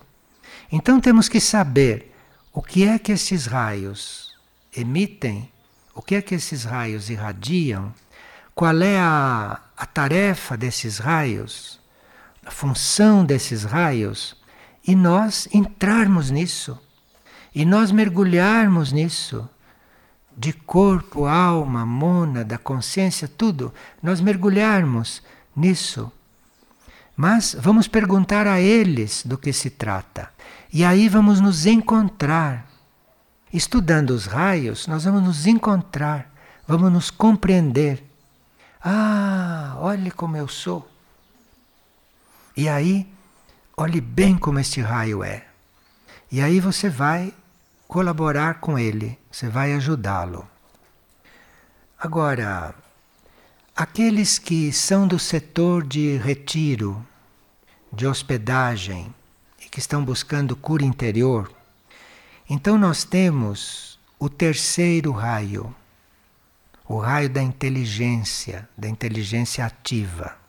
Então 0.70 1.00
temos 1.00 1.30
que 1.30 1.40
saber 1.40 2.14
o 2.52 2.62
que 2.62 2.86
é 2.86 3.00
que 3.00 3.14
esses 3.14 3.46
raios 3.46 4.36
emitem, 4.76 5.50
o 5.94 6.02
que 6.02 6.16
é 6.16 6.22
que 6.22 6.36
esses 6.36 6.66
raios 6.66 7.10
irradiam, 7.10 7.94
qual 8.54 8.82
é 8.82 9.00
a, 9.00 9.62
a 9.78 9.86
tarefa 9.86 10.58
desses 10.58 10.98
raios, 10.98 11.80
a 12.46 12.52
função 12.52 13.24
desses 13.24 13.64
raios, 13.64 14.36
e 14.88 14.96
nós 14.96 15.48
entrarmos 15.52 16.30
nisso, 16.30 16.80
e 17.54 17.66
nós 17.66 17.92
mergulharmos 17.92 18.92
nisso 18.92 19.50
de 20.38 20.52
corpo, 20.52 21.26
alma, 21.26 21.86
mônada, 21.86 22.58
consciência, 22.58 23.28
tudo, 23.28 23.74
nós 24.04 24.20
mergulharmos 24.20 25.24
nisso, 25.56 26.12
Mas 27.16 27.56
vamos 27.58 27.88
perguntar 27.88 28.46
a 28.46 28.60
eles 28.60 29.24
do 29.26 29.38
que 29.38 29.54
se 29.54 29.70
trata. 29.70 30.30
E 30.74 30.84
aí 30.84 31.08
vamos 31.08 31.40
nos 31.40 31.66
encontrar. 31.66 32.68
Estudando 33.54 34.10
os 34.10 34.26
raios, 34.26 34.86
nós 34.86 35.06
vamos 35.06 35.24
nos 35.24 35.48
encontrar, 35.48 36.30
vamos 36.68 36.92
nos 36.92 37.10
compreender. 37.10 38.04
Ah, 38.84 39.78
olhe 39.80 40.12
como 40.12 40.36
eu 40.36 40.50
sou. 40.50 40.86
E 42.58 42.68
aí, 42.68 43.08
olhe 43.78 44.00
bem 44.00 44.38
como 44.38 44.60
este 44.60 44.82
raio 44.82 45.24
é. 45.24 45.46
E 46.32 46.42
aí 46.42 46.60
você 46.60 46.90
vai 46.90 47.34
colaborar 47.88 48.56
com 48.56 48.80
ele, 48.80 49.18
você 49.32 49.50
vai 49.50 49.74
ajudá-lo. 49.74 50.48
Agora, 52.00 52.74
aqueles 53.76 54.40
que 54.40 54.72
são 54.72 55.08
do 55.08 55.20
setor 55.20 55.86
de 55.86 56.18
retiro, 56.18 57.06
de 57.92 58.08
hospedagem 58.08 59.14
e 59.62 59.70
que 59.70 59.80
estão 59.80 60.04
buscando 60.04 60.56
cura 60.56 60.84
interior, 60.84 61.52
então 62.50 62.78
nós 62.78 63.04
temos 63.04 64.00
o 64.20 64.30
terceiro 64.30 65.12
raio, 65.12 65.76
o 66.88 66.98
raio 66.98 67.30
da 67.30 67.42
inteligência, 67.42 68.70
da 68.78 68.88
inteligência 68.88 69.66
ativa. 69.66 70.45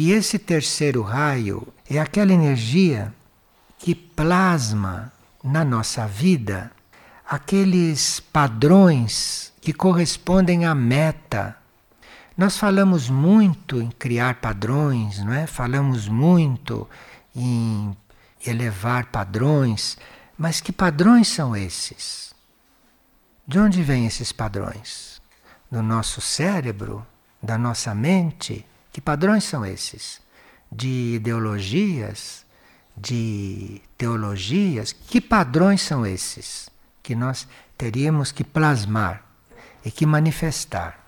E 0.00 0.12
esse 0.12 0.38
terceiro 0.38 1.02
raio 1.02 1.68
é 1.86 1.98
aquela 1.98 2.32
energia 2.32 3.12
que 3.78 3.94
plasma 3.94 5.12
na 5.44 5.62
nossa 5.62 6.06
vida 6.06 6.72
aqueles 7.28 8.18
padrões 8.18 9.52
que 9.60 9.74
correspondem 9.74 10.64
à 10.64 10.74
meta. 10.74 11.54
Nós 12.34 12.56
falamos 12.56 13.10
muito 13.10 13.78
em 13.78 13.90
criar 13.90 14.36
padrões, 14.36 15.22
não 15.22 15.34
é? 15.34 15.46
Falamos 15.46 16.08
muito 16.08 16.88
em 17.36 17.94
elevar 18.46 19.04
padrões, 19.04 19.98
mas 20.38 20.62
que 20.62 20.72
padrões 20.72 21.28
são 21.28 21.54
esses? 21.54 22.32
De 23.46 23.58
onde 23.58 23.82
vêm 23.82 24.06
esses 24.06 24.32
padrões? 24.32 25.20
Do 25.70 25.82
nosso 25.82 26.22
cérebro? 26.22 27.06
Da 27.42 27.58
nossa 27.58 27.94
mente? 27.94 28.64
Que 28.92 29.00
padrões 29.00 29.44
são 29.44 29.64
esses? 29.64 30.20
De 30.70 31.14
ideologias? 31.14 32.44
De 32.96 33.80
teologias? 33.96 34.92
Que 34.92 35.20
padrões 35.20 35.82
são 35.82 36.04
esses 36.04 36.68
que 37.02 37.14
nós 37.14 37.46
teríamos 37.78 38.32
que 38.32 38.44
plasmar 38.44 39.24
e 39.84 39.90
que 39.90 40.04
manifestar? 40.04 40.98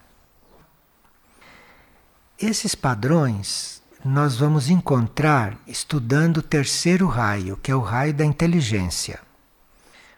Esses 2.38 2.74
padrões 2.74 3.82
nós 4.04 4.36
vamos 4.36 4.68
encontrar 4.68 5.56
estudando 5.66 6.38
o 6.38 6.42
terceiro 6.42 7.06
raio, 7.06 7.56
que 7.56 7.70
é 7.70 7.76
o 7.76 7.80
raio 7.80 8.12
da 8.12 8.24
inteligência. 8.24 9.20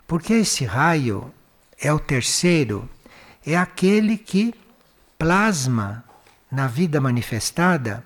Porque 0.06 0.32
esse 0.32 0.64
raio 0.64 1.32
é 1.78 1.92
o 1.92 1.98
terceiro, 1.98 2.88
é 3.44 3.56
aquele 3.56 4.16
que 4.16 4.54
plasma 5.18 6.04
na 6.54 6.66
vida 6.68 7.00
manifestada 7.00 8.04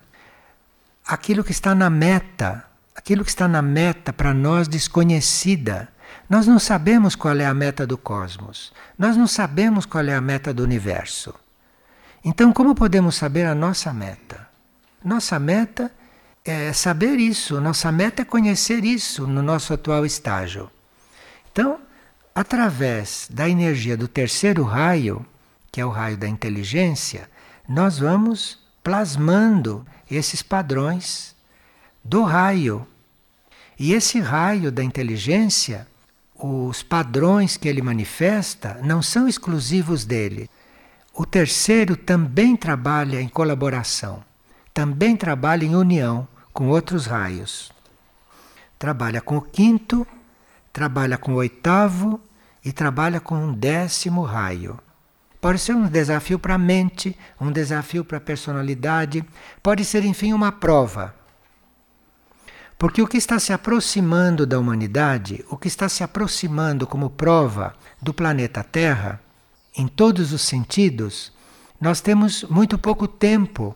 aquilo 1.05 1.43
que 1.43 1.51
está 1.51 1.73
na 1.73 1.89
meta, 1.89 2.65
aquilo 2.95 3.23
que 3.23 3.29
está 3.29 3.47
na 3.47 3.61
meta 3.61 4.11
para 4.11 4.33
nós 4.33 4.67
desconhecida. 4.67 5.89
Nós 6.29 6.47
não 6.47 6.59
sabemos 6.59 7.15
qual 7.15 7.35
é 7.37 7.45
a 7.45 7.53
meta 7.53 7.85
do 7.85 7.97
cosmos, 7.97 8.73
nós 8.97 9.15
não 9.15 9.27
sabemos 9.27 9.85
qual 9.85 10.03
é 10.05 10.15
a 10.15 10.21
meta 10.21 10.53
do 10.53 10.63
universo. 10.63 11.33
Então, 12.23 12.51
como 12.51 12.75
podemos 12.75 13.15
saber 13.15 13.45
a 13.45 13.55
nossa 13.55 13.93
meta? 13.93 14.47
Nossa 15.03 15.39
meta 15.39 15.91
é 16.43 16.73
saber 16.73 17.17
isso, 17.17 17.61
nossa 17.61 17.91
meta 17.91 18.23
é 18.23 18.25
conhecer 18.25 18.83
isso 18.83 19.25
no 19.25 19.41
nosso 19.41 19.73
atual 19.73 20.05
estágio. 20.05 20.69
Então, 21.51 21.79
através 22.35 23.27
da 23.31 23.47
energia 23.47 23.95
do 23.95 24.07
terceiro 24.07 24.63
raio, 24.63 25.25
que 25.71 25.79
é 25.79 25.85
o 25.85 25.89
raio 25.89 26.17
da 26.17 26.27
inteligência, 26.27 27.29
nós 27.69 27.99
vamos 27.99 28.57
plasmando 28.83 29.85
esses 30.09 30.41
padrões 30.41 31.35
do 32.03 32.23
raio. 32.23 32.85
E 33.77 33.93
esse 33.93 34.19
raio 34.19 34.71
da 34.71 34.83
inteligência, 34.83 35.87
os 36.35 36.83
padrões 36.83 37.55
que 37.55 37.69
ele 37.69 37.81
manifesta 37.81 38.79
não 38.83 39.01
são 39.01 39.27
exclusivos 39.27 40.03
dele. 40.03 40.49
O 41.13 41.25
terceiro 41.25 41.95
também 41.95 42.57
trabalha 42.57 43.21
em 43.21 43.29
colaboração 43.29 44.27
também 44.79 45.17
trabalha 45.17 45.65
em 45.65 45.75
união 45.75 46.25
com 46.53 46.69
outros 46.69 47.05
raios. 47.05 47.69
Trabalha 48.77 49.19
com 49.19 49.35
o 49.35 49.41
quinto, 49.41 50.07
trabalha 50.71 51.17
com 51.17 51.33
o 51.33 51.35
oitavo 51.35 52.17
e 52.63 52.71
trabalha 52.71 53.19
com 53.19 53.35
um 53.35 53.53
décimo 53.53 54.21
raio. 54.21 54.79
Pode 55.41 55.59
ser 55.59 55.73
um 55.73 55.87
desafio 55.87 56.37
para 56.37 56.55
a 56.55 56.57
mente, 56.57 57.17
um 57.39 57.51
desafio 57.51 58.03
para 58.03 58.17
a 58.17 58.21
personalidade, 58.21 59.23
pode 59.63 59.85
ser, 59.85 60.03
enfim, 60.03 60.33
uma 60.33 60.51
prova. 60.51 61.15
Porque 62.77 63.01
o 63.01 63.07
que 63.07 63.17
está 63.17 63.39
se 63.39 63.51
aproximando 63.51 64.45
da 64.45 64.59
humanidade, 64.59 65.45
o 65.49 65.57
que 65.57 65.67
está 65.67 65.87
se 65.89 66.03
aproximando 66.03 66.87
como 66.87 67.09
prova 67.09 67.73
do 68.01 68.13
planeta 68.13 68.63
Terra, 68.63 69.21
em 69.75 69.87
todos 69.87 70.33
os 70.33 70.41
sentidos, 70.41 71.31
nós 71.79 72.01
temos 72.01 72.43
muito 72.43 72.77
pouco 72.77 73.07
tempo 73.07 73.75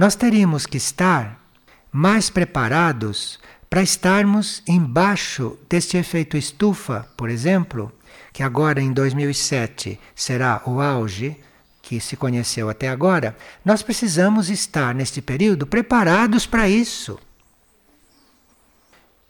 nós 0.00 0.14
teríamos 0.14 0.64
que 0.64 0.78
estar 0.78 1.44
mais 1.92 2.30
preparados 2.30 3.38
para 3.70 3.82
estarmos 3.82 4.64
embaixo 4.66 5.56
deste 5.68 5.96
efeito 5.96 6.36
estufa, 6.36 7.08
por 7.16 7.30
exemplo, 7.30 7.92
que 8.32 8.42
agora 8.42 8.82
em 8.82 8.92
2007 8.92 9.98
será 10.12 10.60
o 10.66 10.80
auge 10.80 11.36
que 11.80 12.00
se 12.00 12.16
conheceu 12.16 12.68
até 12.68 12.88
agora, 12.88 13.36
nós 13.64 13.80
precisamos 13.80 14.50
estar 14.50 14.92
neste 14.92 15.22
período 15.22 15.66
preparados 15.66 16.46
para 16.46 16.68
isso. 16.68 17.16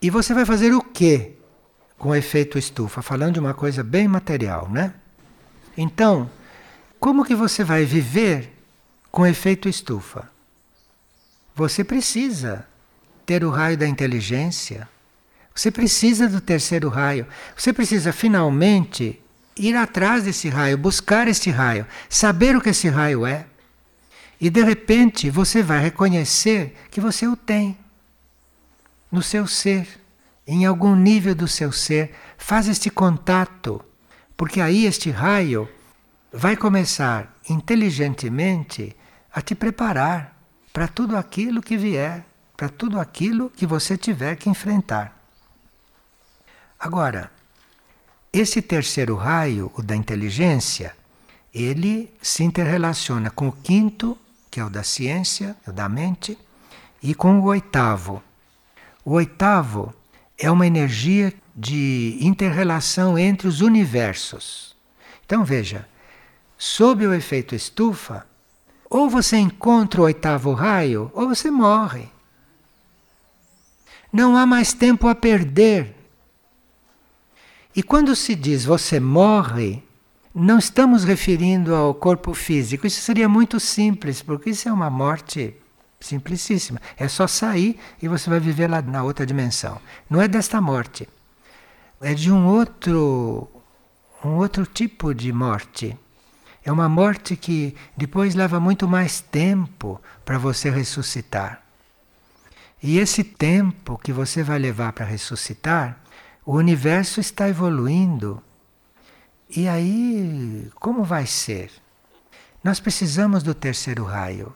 E 0.00 0.08
você 0.08 0.32
vai 0.32 0.46
fazer 0.46 0.72
o 0.72 0.80
que 0.80 1.32
com 1.98 2.08
o 2.08 2.14
efeito 2.14 2.58
estufa? 2.58 3.02
Falando 3.02 3.34
de 3.34 3.40
uma 3.40 3.52
coisa 3.52 3.84
bem 3.84 4.08
material, 4.08 4.70
né? 4.70 4.94
Então, 5.76 6.30
como 6.98 7.24
que 7.26 7.34
você 7.34 7.62
vai 7.62 7.84
viver 7.84 8.50
com 9.10 9.22
o 9.22 9.26
efeito 9.26 9.68
estufa? 9.68 10.30
Você 11.54 11.84
precisa 11.84 12.66
ter 13.30 13.44
o 13.44 13.50
raio 13.50 13.78
da 13.78 13.86
inteligência. 13.86 14.88
Você 15.54 15.70
precisa 15.70 16.28
do 16.28 16.40
terceiro 16.40 16.88
raio. 16.88 17.28
Você 17.56 17.72
precisa 17.72 18.12
finalmente 18.12 19.22
ir 19.56 19.76
atrás 19.76 20.24
desse 20.24 20.48
raio, 20.48 20.76
buscar 20.76 21.28
esse 21.28 21.48
raio, 21.48 21.86
saber 22.08 22.56
o 22.56 22.60
que 22.60 22.70
esse 22.70 22.88
raio 22.88 23.24
é. 23.24 23.46
E 24.40 24.50
de 24.50 24.64
repente 24.64 25.30
você 25.30 25.62
vai 25.62 25.80
reconhecer 25.80 26.74
que 26.90 27.00
você 27.00 27.24
o 27.28 27.36
tem 27.36 27.78
no 29.12 29.22
seu 29.22 29.46
ser, 29.46 29.86
em 30.44 30.66
algum 30.66 30.96
nível 30.96 31.32
do 31.32 31.46
seu 31.46 31.70
ser. 31.70 32.12
Faz 32.36 32.66
este 32.66 32.90
contato, 32.90 33.80
porque 34.36 34.60
aí 34.60 34.86
este 34.86 35.08
raio 35.08 35.68
vai 36.32 36.56
começar 36.56 37.32
inteligentemente 37.48 38.96
a 39.32 39.40
te 39.40 39.54
preparar 39.54 40.36
para 40.72 40.88
tudo 40.88 41.16
aquilo 41.16 41.62
que 41.62 41.76
vier, 41.76 42.24
para 42.60 42.68
tudo 42.68 43.00
aquilo 43.00 43.48
que 43.48 43.64
você 43.64 43.96
tiver 43.96 44.36
que 44.36 44.50
enfrentar. 44.50 45.18
Agora, 46.78 47.32
esse 48.30 48.60
terceiro 48.60 49.16
raio, 49.16 49.72
o 49.78 49.82
da 49.82 49.96
inteligência, 49.96 50.94
ele 51.54 52.12
se 52.20 52.44
interrelaciona 52.44 53.30
com 53.30 53.48
o 53.48 53.52
quinto, 53.52 54.14
que 54.50 54.60
é 54.60 54.64
o 54.64 54.68
da 54.68 54.82
ciência, 54.82 55.56
o 55.66 55.72
da 55.72 55.88
mente, 55.88 56.36
e 57.02 57.14
com 57.14 57.40
o 57.40 57.44
oitavo. 57.44 58.22
O 59.06 59.12
oitavo 59.12 59.94
é 60.36 60.50
uma 60.50 60.66
energia 60.66 61.32
de 61.56 62.18
interrelação 62.20 63.18
entre 63.18 63.48
os 63.48 63.62
universos. 63.62 64.76
Então 65.24 65.46
veja, 65.46 65.88
sob 66.58 67.06
o 67.06 67.14
efeito 67.14 67.54
estufa, 67.54 68.26
ou 68.90 69.08
você 69.08 69.38
encontra 69.38 70.02
o 70.02 70.04
oitavo 70.04 70.52
raio, 70.52 71.10
ou 71.14 71.26
você 71.26 71.50
morre. 71.50 72.10
Não 74.12 74.36
há 74.36 74.44
mais 74.44 74.72
tempo 74.72 75.08
a 75.08 75.14
perder. 75.14 75.94
E 77.74 77.82
quando 77.82 78.16
se 78.16 78.34
diz 78.34 78.64
você 78.64 78.98
morre, 78.98 79.82
não 80.34 80.58
estamos 80.58 81.04
referindo 81.04 81.74
ao 81.74 81.94
corpo 81.94 82.34
físico. 82.34 82.86
Isso 82.86 83.00
seria 83.00 83.28
muito 83.28 83.60
simples, 83.60 84.22
porque 84.22 84.50
isso 84.50 84.68
é 84.68 84.72
uma 84.72 84.90
morte 84.90 85.54
simplicíssima. 86.00 86.80
É 86.96 87.06
só 87.08 87.26
sair 87.26 87.78
e 88.02 88.08
você 88.08 88.28
vai 88.28 88.40
viver 88.40 88.68
lá 88.68 88.82
na 88.82 89.02
outra 89.02 89.26
dimensão. 89.26 89.80
Não 90.08 90.20
é 90.20 90.26
desta 90.26 90.60
morte. 90.60 91.08
É 92.00 92.14
de 92.14 92.32
um 92.32 92.46
outro 92.46 93.48
um 94.22 94.36
outro 94.36 94.66
tipo 94.66 95.14
de 95.14 95.32
morte 95.32 95.96
É 96.62 96.70
uma 96.70 96.90
morte 96.90 97.36
que 97.36 97.74
depois 97.96 98.34
leva 98.34 98.60
muito 98.60 98.86
mais 98.86 99.20
tempo 99.20 100.00
para 100.26 100.36
você 100.36 100.68
ressuscitar. 100.68 101.62
E 102.82 102.98
esse 102.98 103.22
tempo 103.22 103.98
que 103.98 104.12
você 104.12 104.42
vai 104.42 104.58
levar 104.58 104.92
para 104.92 105.04
ressuscitar, 105.04 106.00
o 106.46 106.54
universo 106.54 107.20
está 107.20 107.48
evoluindo. 107.48 108.42
E 109.54 109.68
aí, 109.68 110.70
como 110.76 111.04
vai 111.04 111.26
ser? 111.26 111.70
Nós 112.64 112.80
precisamos 112.80 113.42
do 113.42 113.54
terceiro 113.54 114.04
raio, 114.04 114.54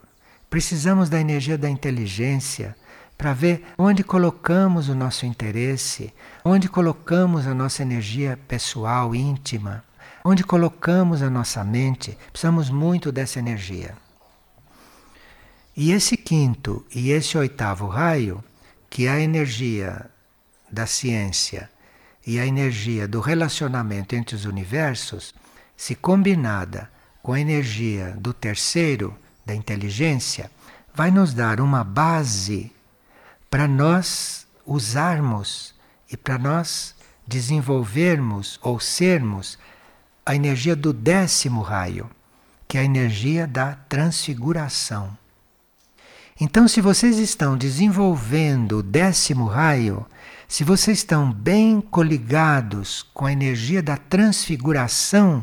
precisamos 0.49 1.09
da 1.11 1.21
energia 1.21 1.59
da 1.59 1.69
inteligência 1.69 2.77
para 3.17 3.33
ver 3.33 3.65
onde 3.77 4.03
colocamos 4.03 4.89
o 4.89 4.95
nosso 4.95 5.27
interesse, 5.27 6.13
onde 6.45 6.69
colocamos 6.69 7.47
a 7.47 7.55
nossa 7.55 7.83
energia 7.83 8.39
pessoal, 8.49 9.15
íntima, 9.15 9.85
onde 10.25 10.43
colocamos 10.43 11.23
a 11.23 11.29
nossa 11.29 11.63
mente. 11.63 12.17
Precisamos 12.33 12.71
muito 12.71 13.13
dessa 13.13 13.39
energia. 13.39 13.95
E 15.77 15.91
esse 15.91 16.17
quinto 16.17 16.87
e 16.95 17.11
esse 17.11 17.37
oitavo 17.37 17.87
raio, 17.89 18.43
que 18.89 19.07
é 19.07 19.11
a 19.11 19.21
energia 19.21 20.09
da 20.71 20.87
ciência 20.87 21.69
e 22.25 22.39
a 22.39 22.47
energia 22.47 23.09
do 23.09 23.21
relacionamento 23.21 24.15
entre 24.15 24.37
os 24.37 24.45
universos, 24.45 25.35
se 25.77 25.97
combinada 25.97 26.89
com 27.23 27.33
a 27.33 27.41
energia 27.41 28.17
do 28.19 28.33
terceiro, 28.33 29.17
da 29.45 29.55
inteligência, 29.55 30.51
vai 30.95 31.11
nos 31.11 31.35
dar 31.35 31.61
uma 31.61 31.83
base 31.83 32.71
para 33.51 33.67
nós 33.67 34.47
usarmos 34.65 35.75
e 36.11 36.17
para 36.17 36.39
nós 36.39 36.95
desenvolvermos 37.27 38.61
ou 38.63 38.79
sermos 38.79 39.59
a 40.25 40.37
energia 40.37 40.77
do 40.77 40.93
décimo 40.93 41.63
raio, 41.63 42.09
que 42.69 42.79
é 42.79 42.83
a 42.83 42.85
energia 42.85 43.47
da 43.47 43.75
transfiguração. 43.89 45.24
Então, 46.45 46.69
se 46.69 46.83
vocês 46.83 47.17
estão 47.17 47.57
desenvolvendo 47.57 48.81
o 48.81 48.83
décimo 48.83 49.47
raio, 49.47 50.05
se 50.47 50.63
vocês 50.63 50.99
estão 50.99 51.33
bem 51.33 51.81
coligados 51.81 53.03
com 53.15 53.25
a 53.25 53.33
energia 53.33 53.83
da 53.83 53.97
transfiguração, 53.97 55.43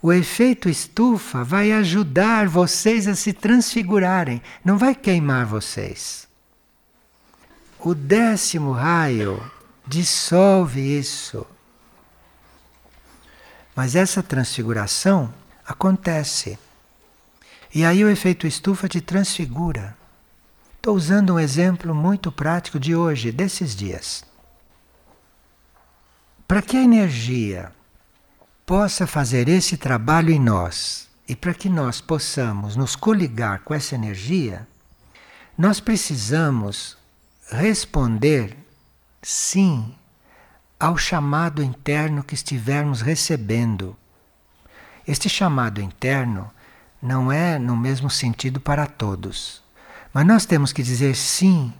o 0.00 0.12
efeito 0.12 0.68
estufa 0.68 1.42
vai 1.42 1.72
ajudar 1.72 2.46
vocês 2.46 3.08
a 3.08 3.16
se 3.16 3.32
transfigurarem, 3.32 4.40
não 4.64 4.78
vai 4.78 4.94
queimar 4.94 5.46
vocês. 5.46 6.28
O 7.80 7.92
décimo 7.92 8.70
raio 8.70 9.42
dissolve 9.84 10.80
isso. 10.96 11.44
Mas 13.74 13.96
essa 13.96 14.22
transfiguração 14.22 15.34
acontece. 15.66 16.56
E 17.74 17.84
aí 17.84 18.04
o 18.04 18.08
efeito 18.08 18.46
estufa 18.46 18.88
te 18.88 19.00
transfigura. 19.00 19.98
Estou 20.80 20.96
usando 20.96 21.34
um 21.34 21.38
exemplo 21.38 21.94
muito 21.94 22.32
prático 22.32 22.80
de 22.80 22.96
hoje, 22.96 23.30
desses 23.30 23.76
dias. 23.76 24.24
Para 26.48 26.62
que 26.62 26.74
a 26.74 26.82
energia 26.82 27.70
possa 28.64 29.06
fazer 29.06 29.46
esse 29.46 29.76
trabalho 29.76 30.30
em 30.30 30.40
nós 30.40 31.06
e 31.28 31.36
para 31.36 31.52
que 31.52 31.68
nós 31.68 32.00
possamos 32.00 32.76
nos 32.76 32.96
coligar 32.96 33.60
com 33.60 33.74
essa 33.74 33.94
energia, 33.94 34.66
nós 35.56 35.80
precisamos 35.80 36.96
responder 37.50 38.56
sim 39.20 39.94
ao 40.78 40.96
chamado 40.96 41.62
interno 41.62 42.24
que 42.24 42.32
estivermos 42.32 43.02
recebendo. 43.02 43.94
Este 45.06 45.28
chamado 45.28 45.82
interno 45.82 46.50
não 47.02 47.30
é 47.30 47.58
no 47.58 47.76
mesmo 47.76 48.08
sentido 48.08 48.58
para 48.58 48.86
todos, 48.86 49.59
mas 50.12 50.26
nós 50.26 50.46
temos 50.46 50.72
que 50.72 50.82
dizer 50.82 51.14
sim 51.14 51.72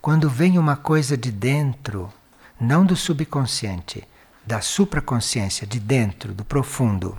quando 0.00 0.30
vem 0.30 0.58
uma 0.58 0.76
coisa 0.76 1.16
de 1.16 1.30
dentro, 1.30 2.12
não 2.60 2.84
do 2.84 2.96
subconsciente 2.96 4.06
da 4.46 4.60
supraconsciência, 4.60 5.66
de 5.66 5.80
dentro, 5.80 6.32
do 6.32 6.44
profundo. 6.44 7.18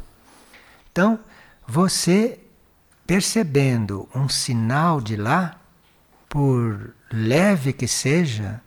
Então, 0.89 1.19
você 1.67 2.39
percebendo 3.05 4.07
um 4.15 4.29
sinal 4.29 5.01
de 5.01 5.17
lá, 5.17 5.59
por 6.29 6.93
leve 7.11 7.73
que 7.73 7.87
seja, 7.87 8.61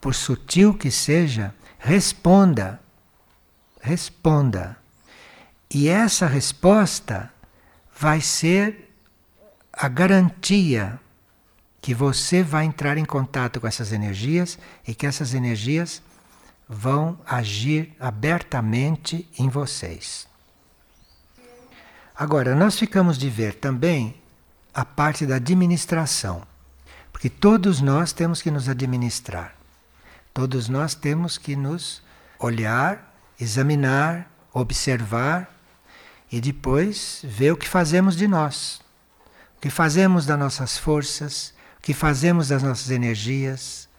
por 0.00 0.14
sutil 0.14 0.74
que 0.74 0.90
seja, 0.90 1.54
responda. 1.78 2.80
Responda. 3.80 4.76
E 5.70 5.88
essa 5.88 6.26
resposta 6.26 7.30
vai 7.98 8.20
ser 8.20 8.90
a 9.72 9.88
garantia 9.88 11.00
que 11.84 11.92
você 11.92 12.42
vai 12.42 12.64
entrar 12.64 12.96
em 12.96 13.04
contato 13.04 13.60
com 13.60 13.66
essas 13.66 13.92
energias 13.92 14.58
e 14.88 14.94
que 14.94 15.06
essas 15.06 15.34
energias 15.34 16.02
vão 16.66 17.20
agir 17.26 17.94
abertamente 18.00 19.28
em 19.38 19.50
vocês. 19.50 20.26
Agora, 22.16 22.54
nós 22.54 22.78
ficamos 22.78 23.18
de 23.18 23.28
ver 23.28 23.56
também 23.56 24.18
a 24.72 24.82
parte 24.82 25.26
da 25.26 25.34
administração, 25.36 26.46
porque 27.12 27.28
todos 27.28 27.82
nós 27.82 28.14
temos 28.14 28.40
que 28.40 28.50
nos 28.50 28.66
administrar, 28.66 29.54
todos 30.32 30.70
nós 30.70 30.94
temos 30.94 31.36
que 31.36 31.54
nos 31.54 32.02
olhar, 32.38 33.14
examinar, 33.38 34.30
observar 34.54 35.54
e 36.32 36.40
depois 36.40 37.20
ver 37.24 37.52
o 37.52 37.58
que 37.58 37.68
fazemos 37.68 38.16
de 38.16 38.26
nós, 38.26 38.80
o 39.58 39.60
que 39.60 39.68
fazemos 39.68 40.24
das 40.24 40.38
nossas 40.38 40.78
forças, 40.78 41.52
que 41.84 41.92
fazemos 41.92 42.48
das 42.48 42.62
nossas 42.62 42.90
energias, 42.90 43.90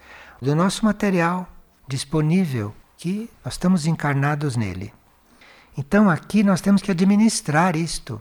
do 0.42 0.56
nosso 0.56 0.84
material 0.84 1.48
disponível 1.88 2.74
que 2.98 3.30
nós 3.44 3.54
estamos 3.54 3.86
encarnados 3.86 4.58
nele. 4.58 4.92
Então 5.78 6.10
aqui 6.10 6.42
nós 6.42 6.62
temos 6.62 6.82
que 6.82 6.90
administrar 6.90 7.76
isto. 7.76 8.20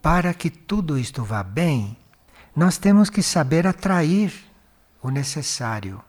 Para 0.00 0.32
que 0.32 0.48
tudo 0.48 0.96
isto 0.96 1.24
vá 1.24 1.42
bem, 1.42 1.96
nós 2.54 2.78
temos 2.78 3.10
que 3.10 3.20
saber 3.20 3.66
atrair 3.66 4.32
o 5.02 5.10
necessário. 5.10 6.00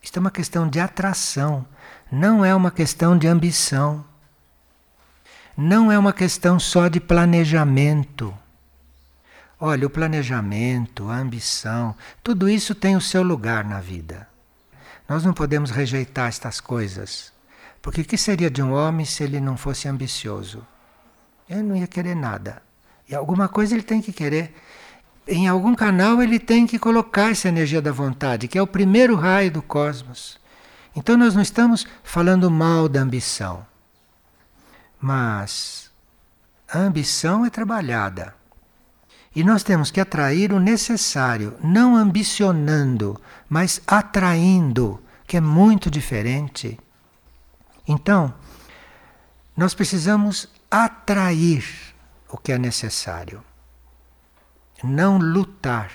Isto 0.00 0.18
é 0.18 0.20
uma 0.20 0.30
questão 0.30 0.68
de 0.68 0.78
atração, 0.78 1.66
não 2.10 2.44
é 2.44 2.54
uma 2.54 2.70
questão 2.70 3.18
de 3.18 3.26
ambição. 3.26 4.04
Não 5.56 5.90
é 5.90 5.98
uma 5.98 6.12
questão 6.12 6.60
só 6.60 6.86
de 6.86 7.00
planejamento. 7.00 8.32
Olha, 9.58 9.86
o 9.86 9.90
planejamento, 9.90 11.08
a 11.08 11.16
ambição, 11.16 11.94
tudo 12.22 12.48
isso 12.48 12.74
tem 12.74 12.94
o 12.94 13.00
seu 13.00 13.22
lugar 13.22 13.64
na 13.64 13.80
vida. 13.80 14.28
Nós 15.08 15.24
não 15.24 15.32
podemos 15.32 15.70
rejeitar 15.70 16.28
estas 16.28 16.60
coisas. 16.60 17.32
Porque 17.80 18.00
o 18.00 18.04
que 18.04 18.18
seria 18.18 18.50
de 18.50 18.62
um 18.62 18.72
homem 18.72 19.06
se 19.06 19.22
ele 19.22 19.40
não 19.40 19.56
fosse 19.56 19.88
ambicioso? 19.88 20.66
Ele 21.48 21.62
não 21.62 21.76
ia 21.76 21.86
querer 21.86 22.16
nada. 22.16 22.60
E 23.08 23.14
alguma 23.14 23.48
coisa 23.48 23.74
ele 23.74 23.82
tem 23.82 24.02
que 24.02 24.12
querer. 24.12 24.54
Em 25.26 25.48
algum 25.48 25.74
canal 25.74 26.20
ele 26.20 26.38
tem 26.38 26.66
que 26.66 26.78
colocar 26.78 27.30
essa 27.30 27.48
energia 27.48 27.80
da 27.80 27.92
vontade, 27.92 28.48
que 28.48 28.58
é 28.58 28.62
o 28.62 28.66
primeiro 28.66 29.14
raio 29.14 29.50
do 29.50 29.62
cosmos. 29.62 30.38
Então 30.94 31.16
nós 31.16 31.34
não 31.34 31.42
estamos 31.42 31.86
falando 32.02 32.50
mal 32.50 32.88
da 32.88 33.00
ambição. 33.00 33.64
Mas 35.00 35.90
a 36.68 36.78
ambição 36.78 37.46
é 37.46 37.50
trabalhada. 37.50 38.34
E 39.36 39.44
nós 39.44 39.62
temos 39.62 39.90
que 39.90 40.00
atrair 40.00 40.50
o 40.50 40.58
necessário, 40.58 41.58
não 41.62 41.94
ambicionando, 41.94 43.20
mas 43.46 43.82
atraindo, 43.86 44.98
que 45.26 45.36
é 45.36 45.42
muito 45.42 45.90
diferente. 45.90 46.80
Então, 47.86 48.32
nós 49.54 49.74
precisamos 49.74 50.48
atrair 50.70 51.66
o 52.30 52.38
que 52.38 52.50
é 52.50 52.56
necessário, 52.56 53.44
não 54.82 55.18
lutar 55.18 55.90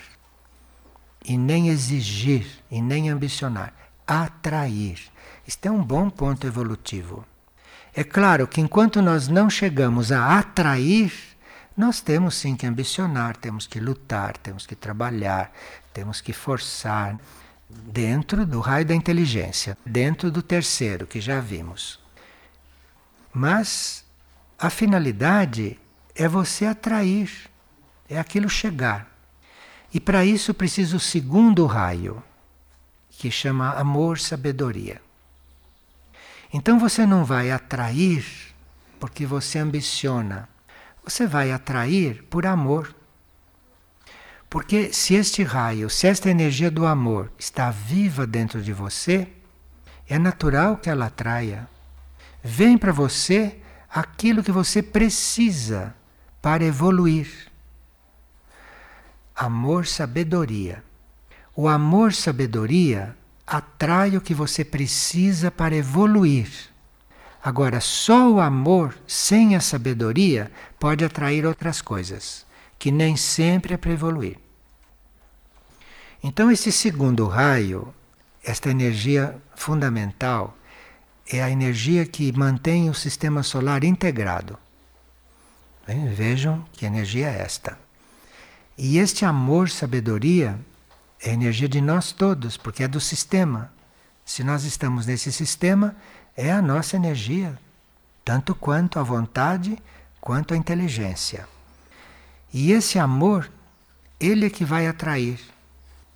e 1.24 1.36
nem 1.36 1.68
exigir 1.68 2.46
e 2.70 2.80
nem 2.80 3.10
ambicionar, 3.10 3.74
atrair. 4.06 5.00
Isto 5.44 5.66
é 5.66 5.70
um 5.72 5.82
bom 5.82 6.08
ponto 6.08 6.46
evolutivo. 6.46 7.26
É 7.92 8.04
claro 8.04 8.46
que 8.46 8.60
enquanto 8.60 9.02
nós 9.02 9.26
não 9.26 9.50
chegamos 9.50 10.12
a 10.12 10.38
atrair, 10.38 11.31
nós 11.76 12.00
temos 12.00 12.34
sim 12.34 12.54
que 12.54 12.66
ambicionar, 12.66 13.36
temos 13.36 13.66
que 13.66 13.80
lutar, 13.80 14.36
temos 14.36 14.66
que 14.66 14.74
trabalhar, 14.74 15.52
temos 15.92 16.20
que 16.20 16.32
forçar 16.32 17.18
dentro 17.68 18.44
do 18.44 18.60
raio 18.60 18.84
da 18.84 18.94
inteligência, 18.94 19.76
dentro 19.84 20.30
do 20.30 20.42
terceiro 20.42 21.06
que 21.06 21.20
já 21.20 21.40
vimos. 21.40 21.98
Mas 23.32 24.04
a 24.58 24.68
finalidade 24.68 25.78
é 26.14 26.28
você 26.28 26.66
atrair, 26.66 27.30
é 28.08 28.18
aquilo 28.18 28.48
chegar. 28.48 29.10
E 29.92 29.98
para 29.98 30.24
isso 30.24 30.52
precisa 30.52 30.96
o 30.96 31.00
segundo 31.00 31.64
raio, 31.66 32.22
que 33.10 33.30
chama 33.30 33.72
amor-sabedoria. 33.74 35.00
Então 36.52 36.78
você 36.78 37.06
não 37.06 37.24
vai 37.24 37.50
atrair 37.50 38.26
porque 39.00 39.24
você 39.24 39.58
ambiciona 39.58 40.48
você 41.04 41.26
vai 41.26 41.50
atrair 41.52 42.22
por 42.24 42.46
amor. 42.46 42.94
Porque 44.48 44.92
se 44.92 45.14
este 45.14 45.42
raio, 45.42 45.88
se 45.88 46.06
esta 46.06 46.28
energia 46.30 46.70
do 46.70 46.86
amor 46.86 47.32
está 47.38 47.70
viva 47.70 48.26
dentro 48.26 48.62
de 48.62 48.72
você, 48.72 49.28
é 50.08 50.18
natural 50.18 50.76
que 50.76 50.90
ela 50.90 51.06
atraia. 51.06 51.68
Vem 52.42 52.76
para 52.76 52.92
você 52.92 53.58
aquilo 53.88 54.42
que 54.42 54.52
você 54.52 54.82
precisa 54.82 55.94
para 56.40 56.64
evoluir. 56.64 57.50
Amor, 59.34 59.86
sabedoria. 59.86 60.84
O 61.56 61.68
amor, 61.68 62.12
sabedoria 62.12 63.16
atrai 63.46 64.16
o 64.16 64.20
que 64.20 64.34
você 64.34 64.64
precisa 64.64 65.50
para 65.50 65.74
evoluir. 65.76 66.71
Agora, 67.44 67.80
só 67.80 68.30
o 68.30 68.40
amor 68.40 68.96
sem 69.06 69.56
a 69.56 69.60
sabedoria 69.60 70.50
pode 70.78 71.04
atrair 71.04 71.44
outras 71.44 71.82
coisas, 71.82 72.46
que 72.78 72.92
nem 72.92 73.16
sempre 73.16 73.74
é 73.74 73.76
para 73.76 73.92
evoluir. 73.92 74.38
Então, 76.22 76.52
esse 76.52 76.70
segundo 76.70 77.26
raio, 77.26 77.92
esta 78.44 78.70
energia 78.70 79.36
fundamental, 79.56 80.56
é 81.28 81.42
a 81.42 81.50
energia 81.50 82.06
que 82.06 82.30
mantém 82.36 82.88
o 82.88 82.94
sistema 82.94 83.42
solar 83.42 83.82
integrado. 83.82 84.56
Vejam 86.14 86.64
que 86.72 86.86
energia 86.86 87.28
é 87.28 87.42
esta. 87.42 87.76
E 88.78 88.98
este 88.98 89.24
amor, 89.24 89.68
sabedoria, 89.68 90.58
é 91.20 91.30
energia 91.32 91.68
de 91.68 91.80
nós 91.80 92.12
todos, 92.12 92.56
porque 92.56 92.84
é 92.84 92.88
do 92.88 93.00
sistema. 93.00 93.72
Se 94.24 94.44
nós 94.44 94.62
estamos 94.62 95.06
nesse 95.06 95.32
sistema, 95.32 95.96
é 96.36 96.50
a 96.50 96.62
nossa 96.62 96.96
energia, 96.96 97.58
tanto 98.24 98.54
quanto 98.54 98.98
a 98.98 99.02
vontade, 99.02 99.78
quanto 100.20 100.54
a 100.54 100.56
inteligência. 100.56 101.46
E 102.52 102.72
esse 102.72 102.98
amor, 102.98 103.50
ele 104.20 104.46
é 104.46 104.50
que 104.50 104.64
vai 104.64 104.86
atrair 104.86 105.40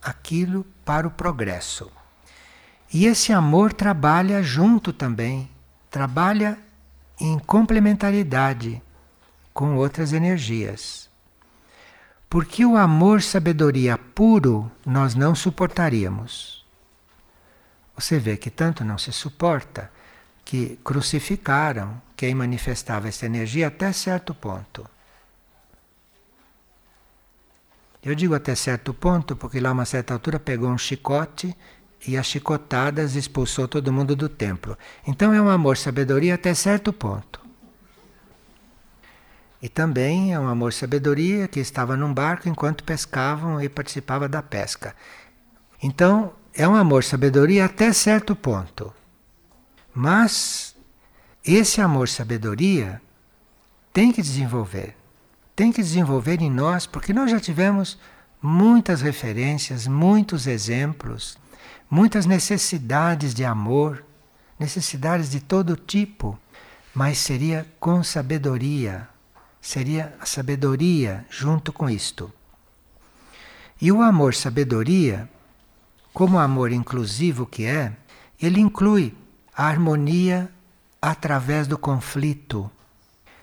aquilo 0.03 0.64
para 0.85 1.07
o 1.07 1.11
progresso. 1.11 1.91
E 2.93 3.07
esse 3.07 3.33
amor 3.33 3.73
trabalha 3.73 4.43
junto 4.43 4.93
também, 4.93 5.51
trabalha 5.91 6.59
em 7.19 7.39
complementaridade 7.39 8.81
com 9.53 9.77
outras 9.77 10.12
energias. 10.12 11.09
Porque 12.29 12.64
o 12.64 12.77
amor 12.77 13.23
sabedoria 13.23 13.97
puro 13.97 14.71
nós 14.85 15.14
não 15.14 15.35
suportaríamos. 15.35 16.64
Você 17.95 18.19
vê 18.19 18.37
que 18.37 18.51
tanto 18.51 18.85
não 18.85 18.99
se 18.99 19.11
suporta 19.12 19.91
que 20.47 20.79
crucificaram 20.85 22.01
quem 22.17 22.33
manifestava 22.33 23.09
essa 23.09 23.27
energia 23.27 23.67
até 23.67 23.93
certo 23.93 24.33
ponto. 24.33 24.89
Eu 28.01 28.15
digo 28.15 28.33
até 28.33 28.55
certo 28.55 28.95
ponto 28.95 29.35
porque 29.35 29.59
lá 29.59 29.71
a 29.71 29.73
uma 29.73 29.85
certa 29.85 30.15
altura 30.15 30.39
pegou 30.39 30.71
um 30.71 30.79
chicote 30.79 31.53
e 32.07 32.17
as 32.17 32.27
chicotadas 32.27 33.17
expulsou 33.17 33.67
todo 33.67 33.93
mundo 33.93 34.15
do 34.15 34.29
templo. 34.29 34.79
Então 35.05 35.35
é 35.35 35.43
um 35.43 35.51
amor 35.51 35.77
sabedoria 35.77 36.37
até 36.37 36.55
certo 36.55 36.93
ponto. 36.93 37.41
E 39.61 39.69
também 39.69 40.33
é 40.33 40.39
um 40.39 40.47
amor 40.47 40.73
sabedoria 40.73 41.49
que 41.49 41.59
estava 41.59 41.97
num 41.97 42.15
barco 42.15 42.49
enquanto 42.49 42.85
pescavam 42.85 43.61
e 43.61 43.69
participava 43.69 44.29
da 44.29 44.41
pesca. 44.41 44.95
Então, 45.83 46.35
é 46.55 46.69
um 46.69 46.77
amor 46.77 47.03
sabedoria 47.03 47.65
até 47.65 47.93
certo 47.93 48.37
ponto. 48.37 48.95
Mas 49.99 50.77
esse 51.43 51.81
amor 51.81 52.07
sabedoria 52.07 53.01
tem 53.95 54.13
que 54.13 54.21
desenvolver. 54.21 54.95
Tem 55.57 55.73
que 55.73 55.81
desenvolver 55.81 56.43
em 56.43 56.51
nós, 56.51 56.85
porque 56.85 57.15
nós 57.15 57.31
já 57.31 57.41
tivemos 57.41 57.99
muitas 58.43 59.01
referências, 59.01 59.87
muitos 59.87 60.47
exemplos, 60.47 61.39
muitas 61.89 62.27
necessidades 62.27 63.33
de 63.33 63.43
amor, 63.43 64.05
necessidades 64.61 65.31
de 65.31 65.41
todo 65.41 65.75
tipo, 65.77 66.39
mas 66.95 67.17
seria 67.17 67.67
com 67.81 68.05
sabedoria, 68.05 69.09
seria 69.63 70.15
a 70.21 70.27
sabedoria 70.27 71.25
junto 71.31 71.73
com 71.73 71.89
isto. 71.89 72.31
E 73.81 73.91
o 73.91 74.03
amor 74.03 74.35
sabedoria, 74.35 75.27
como 76.13 76.39
amor 76.39 76.71
inclusivo 76.71 77.47
que 77.47 77.65
é, 77.65 77.97
ele 78.39 78.61
inclui 78.61 79.15
a 79.57 79.67
harmonia 79.67 80.51
através 81.01 81.67
do 81.67 81.79
conflito. 81.79 82.71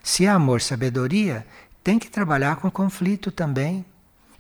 Se 0.04 0.26
é 0.26 0.30
amor 0.30 0.62
sabedoria, 0.62 1.48
tem 1.84 1.98
que 1.98 2.10
trabalhar 2.10 2.58
com 2.58 2.70
conflito 2.70 3.32
também. 3.32 3.86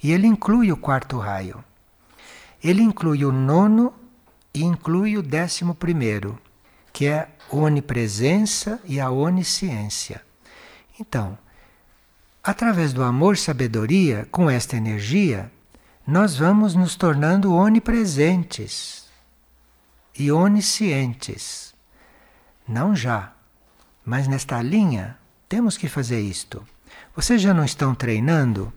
E 0.01 0.11
ele 0.11 0.27
inclui 0.27 0.71
o 0.71 0.77
quarto 0.77 1.17
raio. 1.17 1.63
Ele 2.63 2.81
inclui 2.81 3.25
o 3.25 3.31
nono 3.31 3.93
e 4.53 4.63
inclui 4.63 5.17
o 5.17 5.23
décimo 5.23 5.73
primeiro, 5.73 6.37
que 6.91 7.07
é 7.07 7.29
a 7.51 7.55
onipresença 7.55 8.79
e 8.85 8.99
a 8.99 9.09
onisciência. 9.09 10.21
Então, 10.99 11.37
Através 12.43 12.91
do 12.91 13.01
amor 13.01 13.37
sabedoria, 13.37 14.27
com 14.29 14.49
esta 14.49 14.75
energia, 14.75 15.49
nós 16.05 16.35
vamos 16.35 16.75
nos 16.75 16.93
tornando 16.93 17.53
onipresentes 17.53 19.02
e 20.17 20.31
oniscientes. 20.31 21.73
Não 22.67 22.95
já, 22.95 23.33
mas 24.05 24.27
nesta 24.27 24.61
linha 24.61 25.17
temos 25.49 25.77
que 25.77 25.87
fazer 25.87 26.21
isto. 26.21 26.65
Vocês 27.15 27.41
já 27.41 27.53
não 27.53 27.63
estão 27.63 27.93
treinando 27.93 28.73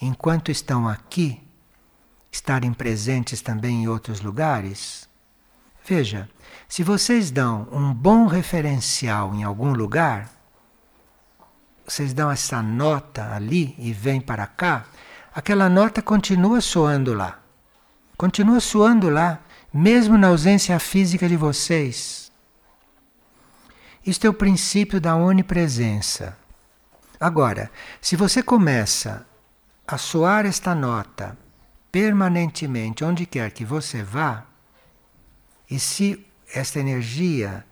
enquanto 0.00 0.50
estão 0.50 0.88
aqui, 0.88 1.40
estarem 2.30 2.72
presentes 2.72 3.40
também 3.40 3.82
em 3.82 3.88
outros 3.88 4.20
lugares? 4.20 5.08
Veja, 5.84 6.28
se 6.68 6.82
vocês 6.82 7.30
dão 7.30 7.66
um 7.72 7.94
bom 7.94 8.26
referencial 8.26 9.34
em 9.34 9.42
algum 9.42 9.72
lugar, 9.72 10.30
vocês 11.86 12.12
dão 12.12 12.30
essa 12.30 12.62
nota 12.62 13.34
ali 13.34 13.74
e 13.78 13.92
vêm 13.92 14.20
para 14.20 14.46
cá, 14.46 14.84
aquela 15.34 15.68
nota 15.70 16.02
continua 16.02 16.60
soando 16.60 17.14
lá. 17.14 17.38
Continua 18.18 18.60
soando 18.60 19.08
lá, 19.08 19.40
mesmo 19.72 20.16
na 20.16 20.28
ausência 20.28 20.78
física 20.78 21.28
de 21.28 21.36
vocês. 21.36 22.32
Isto 24.04 24.26
é 24.26 24.30
o 24.30 24.34
princípio 24.34 25.00
da 25.00 25.16
onipresença. 25.16 26.36
Agora, 27.20 27.70
se 28.00 28.16
você 28.16 28.42
começa 28.42 29.26
a 29.86 29.98
soar 29.98 30.46
esta 30.46 30.74
nota 30.74 31.36
permanentemente, 31.90 33.04
onde 33.04 33.26
quer 33.26 33.50
que 33.50 33.64
você 33.64 34.02
vá, 34.02 34.46
e 35.70 35.78
se 35.78 36.24
esta 36.54 36.78
energia 36.78 37.64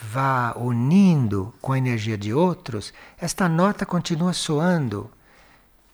vá 0.00 0.54
unindo 0.56 1.54
com 1.60 1.72
a 1.72 1.78
energia 1.78 2.16
de 2.16 2.32
outros, 2.32 2.92
esta 3.18 3.48
nota 3.48 3.86
continua 3.86 4.32
soando 4.32 5.10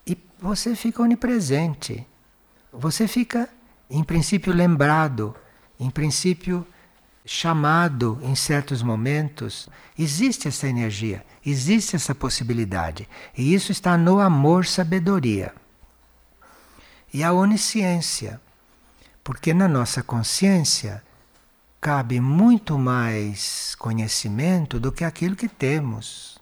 e 0.07 0.17
você 0.39 0.75
fica 0.75 1.03
onipresente. 1.03 2.07
Você 2.73 3.07
fica, 3.09 3.49
em 3.91 4.05
princípio, 4.05 4.53
lembrado, 4.53 5.35
em 5.79 5.91
princípio, 5.91 6.67
chamado 7.25 8.19
em 8.23 8.35
certos 8.35 8.83
momentos. 8.83 9.69
Existe 9.99 10.49
essa 10.49 10.69
energia, 10.69 11.25
existe 11.45 11.97
essa 11.97 12.15
possibilidade. 12.15 13.09
E 13.37 13.53
isso 13.53 13.73
está 13.73 13.97
no 13.97 14.21
amor-sabedoria. 14.21 15.53
E 17.13 17.23
a 17.23 17.33
onisciência. 17.33 18.41
Porque 19.23 19.53
na 19.53 19.69
nossa 19.69 20.03
consciência 20.03 21.03
cabe 21.81 22.21
muito 22.21 22.79
mais 22.79 23.75
conhecimento 23.77 24.79
do 24.79 24.93
que 24.93 25.05
aquilo 25.05 25.37
que 25.37 25.49
temos. 25.49 26.39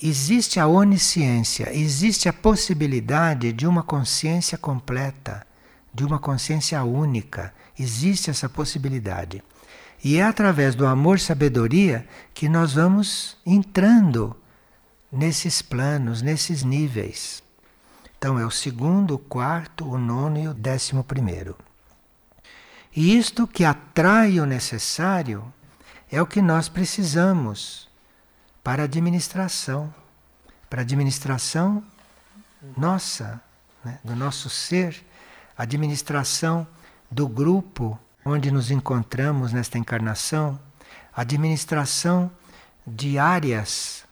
Existe 0.00 0.58
a 0.58 0.66
onisciência, 0.66 1.72
existe 1.72 2.28
a 2.28 2.32
possibilidade 2.32 3.52
de 3.52 3.66
uma 3.66 3.82
consciência 3.82 4.58
completa, 4.58 5.46
de 5.92 6.04
uma 6.04 6.18
consciência 6.18 6.82
única. 6.82 7.52
Existe 7.78 8.30
essa 8.30 8.48
possibilidade. 8.48 9.42
E 10.02 10.16
é 10.16 10.22
através 10.22 10.74
do 10.74 10.86
amor-sabedoria 10.86 12.06
que 12.34 12.48
nós 12.48 12.74
vamos 12.74 13.36
entrando 13.46 14.36
nesses 15.10 15.62
planos, 15.62 16.22
nesses 16.22 16.62
níveis. 16.62 17.42
Então 18.18 18.38
é 18.38 18.46
o 18.46 18.50
segundo, 18.50 19.14
o 19.14 19.18
quarto, 19.18 19.84
o 19.88 19.98
nono 19.98 20.38
e 20.38 20.48
o 20.48 20.54
décimo 20.54 21.04
primeiro. 21.04 21.56
E 22.94 23.16
isto 23.16 23.46
que 23.46 23.64
atrai 23.64 24.38
o 24.38 24.46
necessário 24.46 25.52
é 26.10 26.20
o 26.20 26.26
que 26.26 26.42
nós 26.42 26.68
precisamos 26.68 27.88
para 28.62 28.82
a 28.82 28.84
administração, 28.84 29.92
para 30.68 30.80
a 30.80 30.84
administração 30.84 31.82
nossa, 32.76 33.40
né, 33.84 33.98
do 34.04 34.14
nosso 34.14 34.48
ser, 34.48 35.04
administração 35.62 36.66
do 37.10 37.28
grupo 37.28 37.98
onde 38.24 38.50
nos 38.50 38.70
encontramos 38.70 39.52
nesta 39.52 39.78
encarnação, 39.78 40.58
administração 41.14 42.30
de 42.86 43.18
áreas 43.18 44.02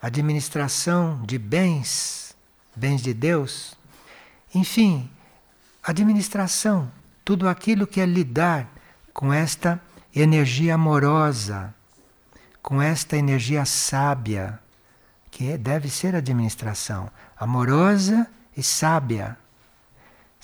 administração 0.00 1.20
de 1.24 1.38
bens, 1.38 2.36
bens 2.74 3.02
de 3.02 3.12
Deus, 3.12 3.76
enfim, 4.54 5.10
administração, 5.82 6.90
tudo 7.24 7.48
aquilo 7.48 7.86
que 7.86 8.00
é 8.00 8.06
lidar 8.06 8.68
com 9.12 9.32
esta 9.32 9.80
energia 10.14 10.74
amorosa, 10.74 11.74
com 12.62 12.80
esta 12.80 13.16
energia 13.16 13.64
sábia, 13.64 14.58
que 15.30 15.56
deve 15.58 15.90
ser 15.90 16.14
administração, 16.14 17.10
amorosa 17.36 18.26
e 18.56 18.62
sábia. 18.62 19.36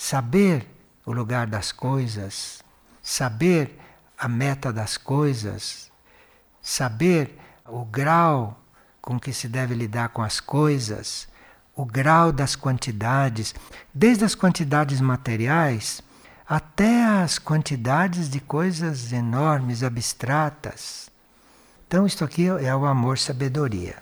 Saber 0.07 0.69
o 1.07 1.13
lugar 1.13 1.47
das 1.47 1.73
coisas, 1.73 2.63
saber 3.03 3.81
a 4.19 4.29
meta 4.29 4.71
das 4.71 4.99
coisas, 4.99 5.91
saber 6.61 7.39
o 7.67 7.87
grau 7.87 8.61
com 9.01 9.19
que 9.19 9.33
se 9.33 9.49
deve 9.49 9.75
lidar 9.75 10.11
com 10.11 10.21
as 10.21 10.41
coisas, 10.41 11.27
o 11.75 11.87
grau 11.87 12.33
das 12.33 12.55
quantidades, 12.55 13.55
desde 13.95 14.27
as 14.27 14.35
quantidades 14.35 15.01
materiais 15.01 16.03
até 16.47 17.03
as 17.23 17.39
quantidades 17.39 18.29
de 18.29 18.41
coisas 18.41 19.11
enormes, 19.11 19.83
abstratas. 19.83 21.09
Então, 21.89 22.05
isto 22.05 22.27
aqui 22.27 22.47
é 22.47 22.77
o 22.77 22.85
amor-sabedoria. 22.85 23.97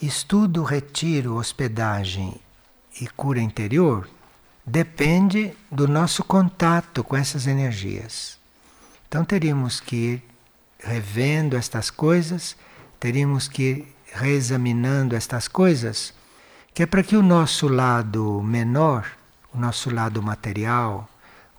Estudo, 0.00 0.62
retiro, 0.62 1.34
hospedagem 1.34 2.40
e 3.00 3.06
cura 3.06 3.40
interior 3.40 4.08
depende 4.64 5.56
do 5.70 5.86
nosso 5.86 6.24
contato 6.24 7.04
com 7.04 7.16
essas 7.16 7.46
energias. 7.46 8.38
Então 9.08 9.24
teríamos 9.24 9.80
que 9.80 9.96
ir 9.96 10.22
revendo 10.78 11.56
estas 11.56 11.90
coisas, 11.90 12.56
teríamos 12.98 13.46
que 13.46 13.62
ir 13.62 13.96
reexaminando 14.12 15.14
estas 15.14 15.46
coisas, 15.46 16.12
que 16.74 16.82
é 16.82 16.86
para 16.86 17.02
que 17.02 17.16
o 17.16 17.22
nosso 17.22 17.68
lado 17.68 18.42
menor, 18.42 19.06
o 19.52 19.58
nosso 19.58 19.88
lado 19.94 20.22
material, 20.22 21.08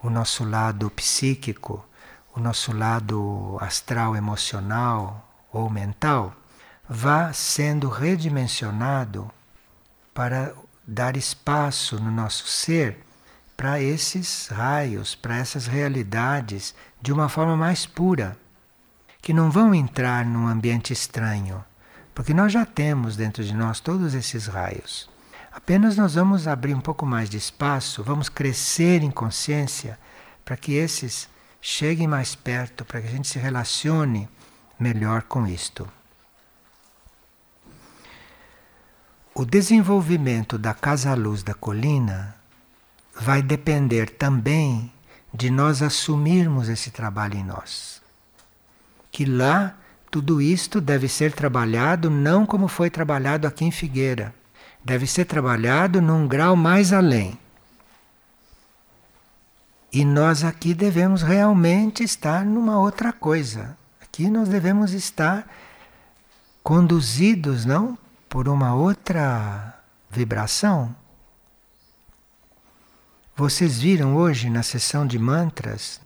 o 0.04 0.10
nosso 0.10 0.44
lado 0.44 0.90
psíquico, 0.92 1.84
o 2.36 2.40
nosso 2.40 2.76
lado 2.76 3.58
astral 3.62 4.16
emocional 4.16 5.28
ou 5.52 5.70
mental, 5.70 6.36
vá 6.88 7.34
sendo 7.34 7.90
redimensionado 7.90 9.32
para 10.14 10.54
dar 10.88 11.18
espaço 11.18 12.00
no 12.00 12.10
nosso 12.10 12.48
ser 12.48 12.98
para 13.58 13.82
esses 13.82 14.48
raios, 14.48 15.16
para 15.16 15.36
essas 15.36 15.68
realidades 15.68 16.74
de 17.02 17.12
uma 17.12 17.28
forma 17.28 17.58
mais 17.58 17.86
pura, 17.86 18.38
que 19.22 19.34
não 19.34 19.52
vão 19.52 19.76
entrar 19.76 20.24
num 20.24 20.48
ambiente 20.48 20.94
estranho, 20.94 21.66
porque 22.16 22.34
nós 22.34 22.54
já 22.54 22.66
temos 22.66 23.18
dentro 23.18 23.44
de 23.44 23.54
nós 23.54 23.80
todos 23.80 24.14
esses 24.14 24.48
raios. 24.48 25.10
Apenas 25.52 25.98
nós 25.98 26.14
vamos 26.14 26.48
abrir 26.48 26.76
um 26.76 26.80
pouco 26.80 27.06
mais 27.06 27.30
de 27.30 27.38
espaço, 27.38 28.04
vamos 28.04 28.30
crescer 28.30 29.02
em 29.04 29.12
consciência 29.12 30.00
para 30.46 30.56
que 30.56 30.74
esses 30.74 31.28
cheguem 31.60 32.08
mais 32.08 32.36
perto, 32.36 32.86
para 32.86 33.02
que 33.02 33.08
a 33.08 33.12
gente 33.12 33.28
se 33.28 33.40
relacione 33.40 34.30
melhor 34.80 35.24
com 35.24 35.46
isto. 35.46 35.88
O 39.40 39.46
desenvolvimento 39.46 40.58
da 40.58 40.74
Casa 40.74 41.14
Luz 41.14 41.44
da 41.44 41.54
Colina 41.54 42.36
vai 43.16 43.40
depender 43.40 44.10
também 44.10 44.92
de 45.32 45.52
nós 45.52 45.84
assumirmos 45.84 46.70
esse 46.70 46.90
trabalho 46.90 47.38
em 47.38 47.44
nós. 47.44 48.02
Que 49.12 49.26
lá 49.26 49.76
tudo 50.10 50.42
isto 50.42 50.82
deve 50.82 51.08
ser 51.08 51.34
trabalhado 51.34 52.10
não 52.10 52.48
como 52.48 52.68
foi 52.68 52.90
trabalhado 52.90 53.46
aqui 53.46 53.64
em 53.64 53.70
Figueira, 53.70 54.34
deve 54.84 55.06
ser 55.06 55.26
trabalhado 55.26 56.02
num 56.02 56.28
grau 56.28 56.56
mais 56.56 56.92
além. 56.92 57.38
E 59.94 60.04
nós 60.04 60.44
aqui 60.44 60.74
devemos 60.74 61.22
realmente 61.22 62.04
estar 62.04 62.44
numa 62.44 62.80
outra 62.80 63.14
coisa. 63.14 63.78
Aqui 64.02 64.32
nós 64.32 64.50
devemos 64.50 64.94
estar 64.94 65.48
conduzidos, 66.64 67.66
não 67.66 67.96
por 68.30 68.48
uma 68.50 68.74
outra 68.76 69.80
vibração. 70.10 70.96
Vocês 73.36 73.80
viram 73.80 74.16
hoje 74.16 74.50
na 74.50 74.64
sessão 74.64 75.06
de 75.06 75.18
mantras 75.18 76.02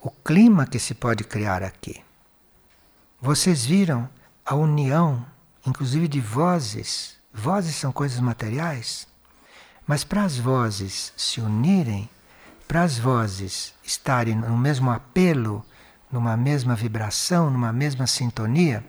o 0.00 0.10
clima 0.10 0.66
que 0.66 0.78
se 0.78 0.94
pode 0.94 1.24
criar 1.24 1.62
aqui. 1.62 2.02
Vocês 3.20 3.64
viram 3.64 4.08
a 4.44 4.54
união, 4.54 5.24
inclusive 5.64 6.08
de 6.08 6.20
vozes. 6.20 7.16
Vozes 7.32 7.76
são 7.76 7.92
coisas 7.92 8.20
materiais, 8.20 9.06
mas 9.86 10.04
para 10.04 10.24
as 10.24 10.36
vozes 10.36 11.12
se 11.16 11.40
unirem, 11.40 12.10
para 12.66 12.82
as 12.82 12.98
vozes 12.98 13.74
estarem 13.82 14.34
no 14.34 14.58
mesmo 14.58 14.90
apelo, 14.90 15.64
numa 16.10 16.36
mesma 16.36 16.74
vibração, 16.74 17.48
numa 17.48 17.72
mesma 17.72 18.06
sintonia, 18.06 18.84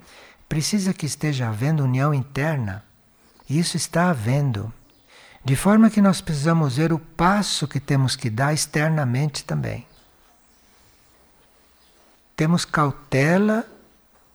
precisa 0.47 0.93
que 0.93 1.05
esteja 1.05 1.49
havendo 1.49 1.83
união 1.83 2.13
interna. 2.13 2.83
E 3.49 3.59
isso 3.59 3.77
está 3.77 4.09
havendo. 4.09 4.71
De 5.43 5.55
forma 5.55 5.89
que 5.89 6.01
nós 6.01 6.21
precisamos 6.21 6.77
ver 6.77 6.93
o 6.93 6.99
passo 6.99 7.67
que 7.67 7.79
temos 7.79 8.15
que 8.15 8.29
dar 8.29 8.53
externamente 8.53 9.43
também. 9.43 9.85
Temos 12.35 12.65
cautela 12.65 13.67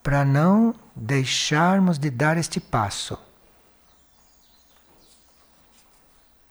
para 0.03 0.25
não 0.25 0.75
deixarmos 0.95 1.99
de 1.99 2.11
dar 2.11 2.37
este 2.37 2.61
passo. 2.61 3.19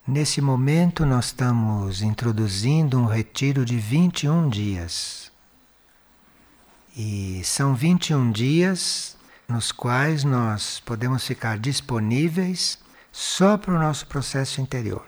Nesse 0.07 0.39
momento, 0.39 1.05
nós 1.05 1.25
estamos 1.25 2.01
introduzindo 2.01 2.97
um 2.97 3.05
retiro 3.05 3.65
de 3.65 3.77
21 3.77 4.47
dias. 4.47 5.31
E 6.95 7.41
são 7.43 7.75
21 7.75 8.31
dias 8.31 9.16
nos 9.47 9.71
quais 9.71 10.25
nós 10.25 10.81
podemos 10.81 11.25
ficar 11.25 11.57
disponíveis 11.57 12.77
só 13.13 13.57
para 13.57 13.73
o 13.73 13.79
nosso 13.79 14.05
processo 14.05 14.59
interior. 14.59 15.05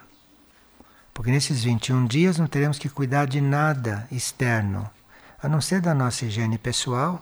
Porque 1.14 1.30
nesses 1.30 1.62
21 1.62 2.06
dias 2.06 2.38
não 2.38 2.48
teremos 2.48 2.80
que 2.80 2.88
cuidar 2.88 3.26
de 3.26 3.42
nada 3.42 4.08
externo, 4.10 4.90
a 5.44 5.50
não 5.50 5.60
ser 5.60 5.82
da 5.82 5.94
nossa 5.94 6.26
higiene 6.26 6.58
pessoal 6.58 7.22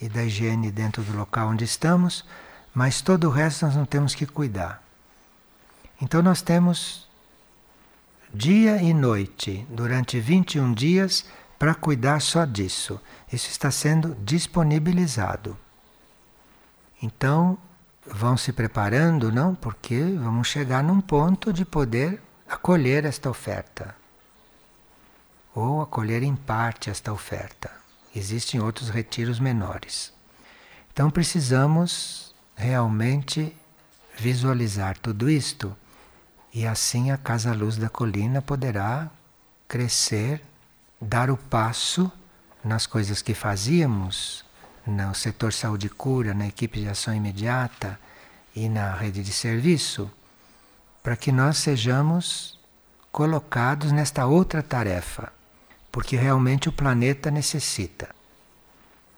e 0.00 0.08
da 0.08 0.22
higiene 0.22 0.70
dentro 0.70 1.02
do 1.02 1.16
local 1.16 1.48
onde 1.48 1.64
estamos, 1.64 2.24
mas 2.72 3.00
todo 3.00 3.26
o 3.28 3.30
resto 3.30 3.66
nós 3.66 3.74
não 3.74 3.84
temos 3.84 4.14
que 4.14 4.24
cuidar. 4.24 4.80
Então 6.00 6.22
nós 6.22 6.42
temos 6.42 7.08
dia 8.32 8.80
e 8.80 8.94
noite 8.94 9.66
durante 9.68 10.20
21 10.20 10.72
dias 10.72 11.24
para 11.58 11.74
cuidar 11.74 12.20
só 12.20 12.44
disso. 12.44 13.00
Isso 13.32 13.50
está 13.50 13.70
sendo 13.70 14.16
disponibilizado. 14.24 15.56
Então, 17.02 17.58
vão 18.06 18.36
se 18.36 18.52
preparando, 18.52 19.32
não? 19.32 19.54
Porque 19.54 20.00
vamos 20.00 20.48
chegar 20.48 20.82
num 20.82 21.00
ponto 21.00 21.52
de 21.52 21.64
poder 21.64 22.22
acolher 22.48 23.04
esta 23.04 23.28
oferta. 23.28 23.94
Ou 25.54 25.82
acolher 25.82 26.22
em 26.22 26.36
parte 26.36 26.90
esta 26.90 27.12
oferta. 27.12 27.70
Existem 28.14 28.60
outros 28.60 28.88
retiros 28.88 29.40
menores. 29.40 30.12
Então 30.92 31.10
precisamos 31.10 32.34
realmente 32.54 33.56
visualizar 34.16 34.98
tudo 34.98 35.30
isto 35.30 35.74
e 36.52 36.66
assim 36.66 37.10
a 37.10 37.16
Casa 37.16 37.54
Luz 37.54 37.78
da 37.78 37.88
Colina 37.88 38.42
poderá 38.42 39.10
crescer, 39.66 40.42
dar 41.00 41.30
o 41.30 41.36
passo 41.36 42.12
nas 42.62 42.86
coisas 42.86 43.22
que 43.22 43.32
fazíamos 43.32 44.44
no 44.86 45.14
setor 45.14 45.52
saúde 45.52 45.86
e 45.86 45.90
cura, 45.90 46.34
na 46.34 46.46
equipe 46.46 46.80
de 46.80 46.88
ação 46.88 47.14
imediata 47.14 47.98
e 48.54 48.68
na 48.68 48.94
rede 48.94 49.22
de 49.22 49.32
serviço, 49.32 50.10
para 51.02 51.16
que 51.16 51.32
nós 51.32 51.58
sejamos 51.58 52.58
colocados 53.10 53.92
nesta 53.92 54.26
outra 54.26 54.62
tarefa, 54.62 55.32
porque 55.90 56.16
realmente 56.16 56.68
o 56.68 56.72
planeta 56.72 57.30
necessita. 57.30 58.08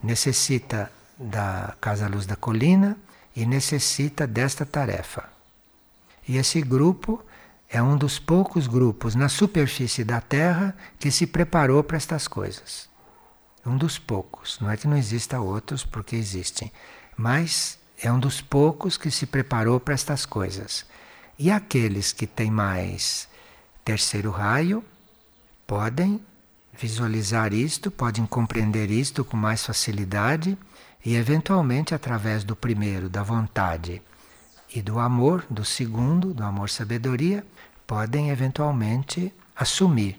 Necessita 0.02 0.90
da 1.18 1.74
Casa 1.80 2.08
Luz 2.08 2.26
da 2.26 2.36
Colina 2.36 2.96
e 3.34 3.46
necessita 3.46 4.26
desta 4.26 4.66
tarefa. 4.66 5.28
E 6.26 6.36
esse 6.36 6.60
grupo 6.60 7.24
é 7.68 7.82
um 7.82 7.96
dos 7.96 8.18
poucos 8.18 8.66
grupos 8.66 9.14
na 9.14 9.28
superfície 9.28 10.04
da 10.04 10.20
Terra 10.20 10.76
que 10.98 11.10
se 11.10 11.26
preparou 11.26 11.82
para 11.82 11.96
estas 11.96 12.28
coisas 12.28 12.93
um 13.66 13.76
dos 13.76 13.98
poucos. 13.98 14.58
Não 14.60 14.70
é 14.70 14.76
que 14.76 14.86
não 14.86 14.96
exista 14.96 15.40
outros, 15.40 15.84
porque 15.84 16.16
existem, 16.16 16.72
mas 17.16 17.78
é 18.02 18.12
um 18.12 18.18
dos 18.18 18.40
poucos 18.40 18.96
que 18.96 19.10
se 19.10 19.26
preparou 19.26 19.80
para 19.80 19.94
estas 19.94 20.26
coisas. 20.26 20.84
E 21.38 21.50
aqueles 21.50 22.12
que 22.12 22.26
têm 22.26 22.50
mais 22.50 23.28
terceiro 23.84 24.30
raio 24.30 24.84
podem 25.66 26.20
visualizar 26.72 27.52
isto, 27.52 27.90
podem 27.90 28.26
compreender 28.26 28.90
isto 28.90 29.24
com 29.24 29.36
mais 29.36 29.64
facilidade 29.64 30.58
E 31.04 31.16
eventualmente, 31.16 31.94
através 31.94 32.44
do 32.44 32.56
primeiro, 32.56 33.10
da 33.10 33.22
vontade, 33.22 34.00
e 34.74 34.80
do 34.80 34.98
amor, 34.98 35.44
do 35.50 35.62
segundo, 35.64 36.32
do 36.32 36.42
amor-sabedoria, 36.42 37.44
podem 37.86 38.30
eventualmente 38.30 39.32
assumir 39.54 40.18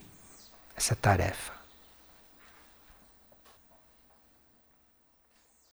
essa 0.78 0.96
tarefa. 0.96 1.55